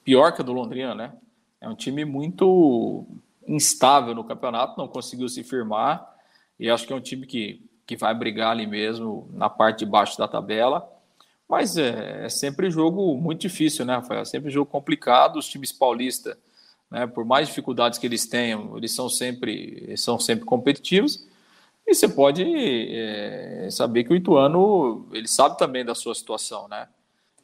[0.04, 1.14] pior que a do Londrina, né?
[1.62, 3.06] É um time muito
[3.48, 6.16] instável no campeonato, não conseguiu se firmar
[6.60, 9.86] e acho que é um time que que vai brigar ali mesmo na parte de
[9.86, 10.90] baixo da tabela.
[11.48, 14.22] Mas é, é sempre jogo muito difícil, né, Rafael?
[14.22, 15.38] É sempre jogo complicado.
[15.38, 16.36] Os times paulistas,
[16.90, 21.26] né, por mais dificuldades que eles tenham, eles são sempre, eles são sempre competitivos.
[21.88, 26.88] E você pode é, saber que o Ituano, ele sabe também da sua situação, né?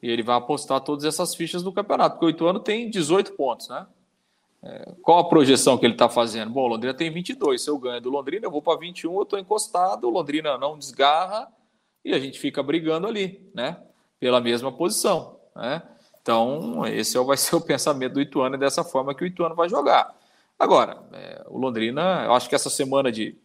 [0.02, 3.70] E ele vai apostar todas essas fichas no campeonato, porque o Ituano tem 18 pontos,
[3.70, 3.86] né?
[4.64, 6.52] É, qual a projeção que ele está fazendo?
[6.52, 7.64] Bom, o Londrina tem 22.
[7.64, 10.78] Se eu ganho do Londrina, eu vou para 21, eu estou encostado, o Londrina não
[10.78, 11.48] desgarra
[12.04, 13.78] e a gente fica brigando ali, né?
[14.20, 15.84] Pela mesma posição, né?
[16.22, 19.56] Então, esse é vai ser o pensamento do Ituano e dessa forma que o Ituano
[19.56, 20.16] vai jogar.
[20.58, 23.36] Agora, é, o Londrina, eu acho que essa semana de,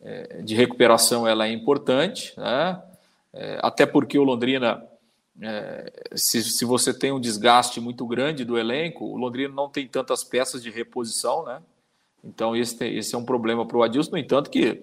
[0.00, 2.80] é, de recuperação ela é importante, né?
[3.32, 4.82] É, até porque o Londrina
[5.40, 10.24] é, se, você tem um desgaste muito grande do elenco, o Londrina não tem tantas
[10.24, 11.60] peças de reposição, né?
[12.22, 14.82] Então esse, é um problema para o Adilson, no entanto que,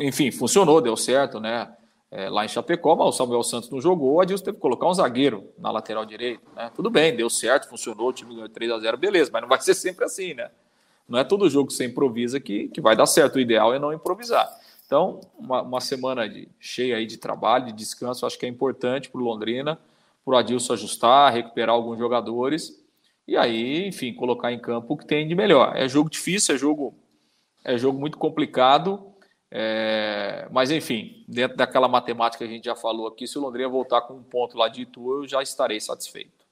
[0.00, 1.70] enfim, funcionou, deu certo, né?
[2.30, 4.94] Lá em Chapecó, mas o Samuel Santos não jogou, o Adilson teve que colocar um
[4.94, 6.70] zagueiro na lateral direita, né?
[6.74, 9.60] Tudo bem, deu certo, funcionou, o time ganhou 3 a 0 beleza, mas não vai
[9.60, 10.48] ser sempre assim, né?
[11.08, 13.78] Não é todo jogo que você improvisa que, que vai dar certo, o ideal é
[13.78, 14.48] não improvisar.
[14.86, 19.10] Então, uma, uma semana de, cheia aí de trabalho, de descanso, acho que é importante
[19.10, 19.78] para o Londrina,
[20.24, 22.82] para o Adilson ajustar, recuperar alguns jogadores
[23.26, 25.74] e aí, enfim, colocar em campo o que tem de melhor.
[25.76, 26.94] É jogo difícil, é jogo,
[27.64, 29.14] é jogo muito complicado,
[29.50, 33.68] é, mas enfim, dentro daquela matemática que a gente já falou aqui, se o Londrina
[33.68, 36.43] voltar com um ponto lá de Itu, eu já estarei satisfeito.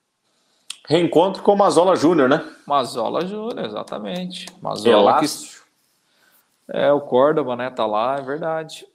[0.89, 2.45] Reencontro com o Mazola Júnior, né?
[2.67, 4.47] Mazola Júnior, exatamente.
[4.61, 5.27] Mazola que
[6.69, 7.71] é, o Córdoba, né?
[7.71, 8.87] Tá lá, é verdade.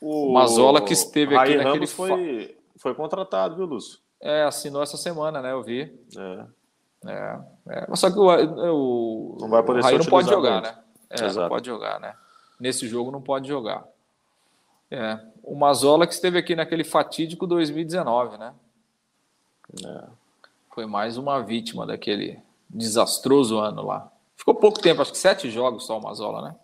[0.00, 1.74] O Mazola que esteve aqui naquele...
[1.74, 3.98] Ramos foi, foi contratado, viu, Lúcio?
[4.20, 5.52] É, assinou essa semana, né?
[5.52, 5.92] Eu vi.
[6.16, 6.44] É.
[7.04, 7.96] É, é.
[7.96, 10.78] Só que o, o, não vai poder o Raí não pode jogar, né?
[11.10, 11.40] É, Exato.
[11.40, 12.14] não pode jogar, né?
[12.58, 13.84] Nesse jogo não pode jogar.
[14.90, 15.18] É.
[15.42, 18.54] O Mazola que esteve aqui naquele fatídico 2019, né?
[19.84, 20.04] É.
[20.74, 24.10] Foi mais uma vítima daquele desastroso ano lá.
[24.36, 26.56] Ficou pouco tempo, acho que sete jogos só o Mazola, né?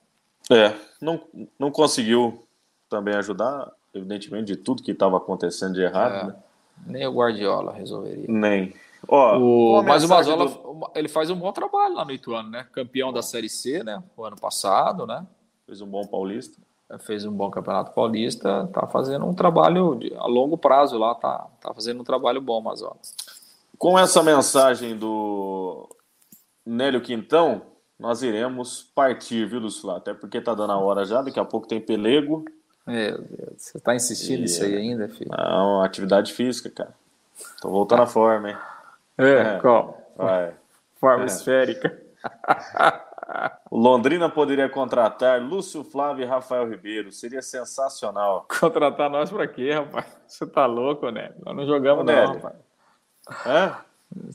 [0.50, 1.20] É, não,
[1.58, 2.42] não conseguiu
[2.88, 6.14] também ajudar, evidentemente, de tudo que estava acontecendo de errado.
[6.14, 6.36] É, né?
[6.86, 8.24] Nem o Guardiola resolveria.
[8.26, 8.74] Nem.
[9.06, 10.90] Ó, o, mas o Mazola, do...
[10.94, 12.66] ele faz um bom trabalho lá no Ituano, né?
[12.72, 14.02] Campeão da Série C, né?
[14.16, 15.24] O ano passado, né?
[15.66, 16.58] Fez um bom paulista.
[16.90, 21.14] É, fez um bom campeonato paulista, tá fazendo um trabalho de, a longo prazo lá,
[21.14, 22.96] tá, tá fazendo um trabalho bom, Mazola.
[23.78, 25.88] Com essa mensagem do
[26.66, 27.62] Nélio Quintão,
[27.98, 29.88] nós iremos partir, viu, Lúcio?
[29.90, 32.44] Até porque tá dando a hora já, daqui a pouco tem pelego.
[32.84, 35.30] Meu Deus, você tá insistindo nisso aí ainda, filho?
[35.30, 36.94] Não, atividade física, cara.
[37.60, 38.56] Tô voltando à forma, hein?
[39.16, 39.58] É, é.
[39.60, 40.12] qual?
[40.16, 40.54] Vai.
[40.96, 41.26] Forma é.
[41.26, 41.96] esférica.
[43.70, 47.12] O Londrina poderia contratar Lúcio Flávio e Rafael Ribeiro.
[47.12, 48.46] Seria sensacional.
[48.58, 50.06] Contratar nós pra quê, rapaz?
[50.26, 51.32] Você tá louco, né?
[51.44, 52.34] Nós não jogamos, Ô, não, Nélio.
[52.36, 52.67] rapaz.
[53.46, 53.76] Hã?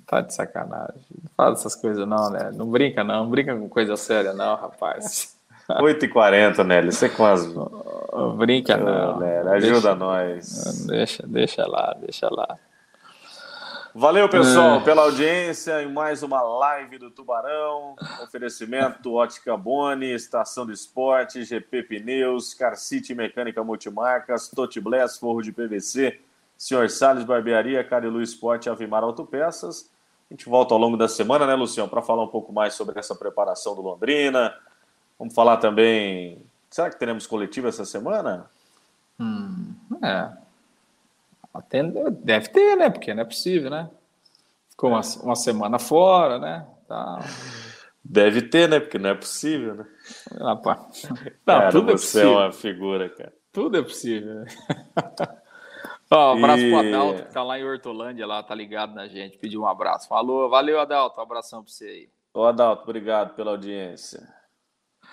[0.06, 1.02] Tá de sacanagem.
[1.22, 2.52] Não fala essas coisas, não, né?
[2.54, 3.24] Não brinca, não.
[3.24, 5.36] Não brinca com coisa séria, não, rapaz.
[5.70, 6.92] 8h40, Nelly.
[6.92, 7.54] Você quase.
[8.38, 9.20] Brinca, não.
[9.20, 10.86] Nelly, ajuda deixa, nós.
[10.86, 12.58] Deixa, deixa lá, deixa lá.
[13.96, 14.84] Valeu, pessoal, é.
[14.84, 17.96] pela audiência em mais uma live do Tubarão.
[18.24, 25.44] Oferecimento Ótica Boni, Estação do Esporte, GP Pneus, Car City Mecânica Multimarcas, Tote Bless, Forro
[25.44, 26.20] de PVC,
[26.58, 29.90] Senhor Salles Barbearia, Carilu Esporte, Avimar Autopeças
[30.30, 33.00] A gente volta ao longo da semana, né, Luciano, para falar um pouco mais sobre
[33.00, 34.54] essa preparação do Londrina.
[35.18, 36.42] Vamos falar também.
[36.70, 38.50] Será que teremos coletivo essa semana?
[39.20, 39.74] Hum,
[40.04, 40.32] é.
[41.54, 42.90] Até, deve ter, né?
[42.90, 43.90] Porque não é possível, né?
[44.70, 46.66] Ficou uma, uma semana fora, né?
[46.88, 47.20] Tá.
[48.04, 48.80] Deve ter, né?
[48.80, 49.86] Porque não é possível, né?
[50.40, 51.04] Rapaz.
[51.46, 52.40] Não, cara, tudo é possível.
[52.40, 53.34] é uma figura, cara.
[53.52, 54.46] Tudo é possível.
[56.12, 56.70] Ó, um abraço e...
[56.70, 59.38] pro Adalto, que tá lá em Hortolândia, lá, tá ligado na gente.
[59.38, 60.08] Pediu um abraço.
[60.08, 61.20] Falou, valeu, Adalto.
[61.20, 62.10] Um abração pra você aí.
[62.34, 64.28] Ô, Adalto, obrigado pela audiência.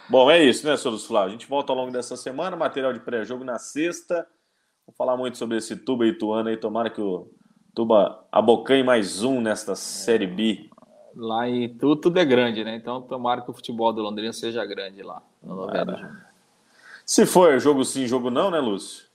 [0.09, 1.29] Bom, é isso, né, senhor Flávio?
[1.29, 4.27] A gente volta ao longo dessa semana, material de pré-jogo na sexta.
[4.87, 6.57] Vou falar muito sobre esse Tuba Ituano aí.
[6.57, 7.31] Tomara que o
[7.75, 10.69] Tuba abocanhe mais um nesta Série B.
[11.15, 12.75] Lá em tudo, tudo é grande, né?
[12.75, 15.23] Então tomara que o futebol do Londrina seja grande lá.
[17.05, 19.10] Se for jogo sim, jogo não, né, Lúcio?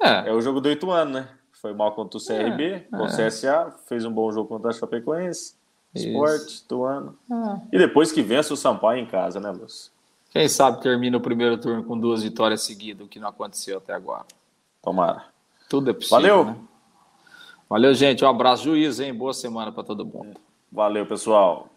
[0.00, 0.28] É.
[0.28, 1.28] É o jogo do Ituano, né?
[1.52, 3.28] Foi mal contra o CRB, é, com o é.
[3.28, 5.54] CSA, fez um bom jogo contra a Chapecoense,
[5.94, 7.18] Sport, Ituano.
[7.30, 7.76] É.
[7.76, 9.90] E depois que vence o Sampaio em casa, né, Lúcio?
[10.30, 13.94] Quem sabe termina o primeiro turno com duas vitórias seguidas, o que não aconteceu até
[13.94, 14.26] agora.
[14.82, 15.24] Tomara.
[15.68, 16.16] Tudo é possível.
[16.16, 16.44] Valeu.
[16.44, 16.56] Né?
[17.68, 18.24] Valeu, gente.
[18.24, 19.12] Um abraço, juiz, hein?
[19.12, 20.38] Boa semana para todo mundo.
[20.70, 21.68] Valeu, pessoal.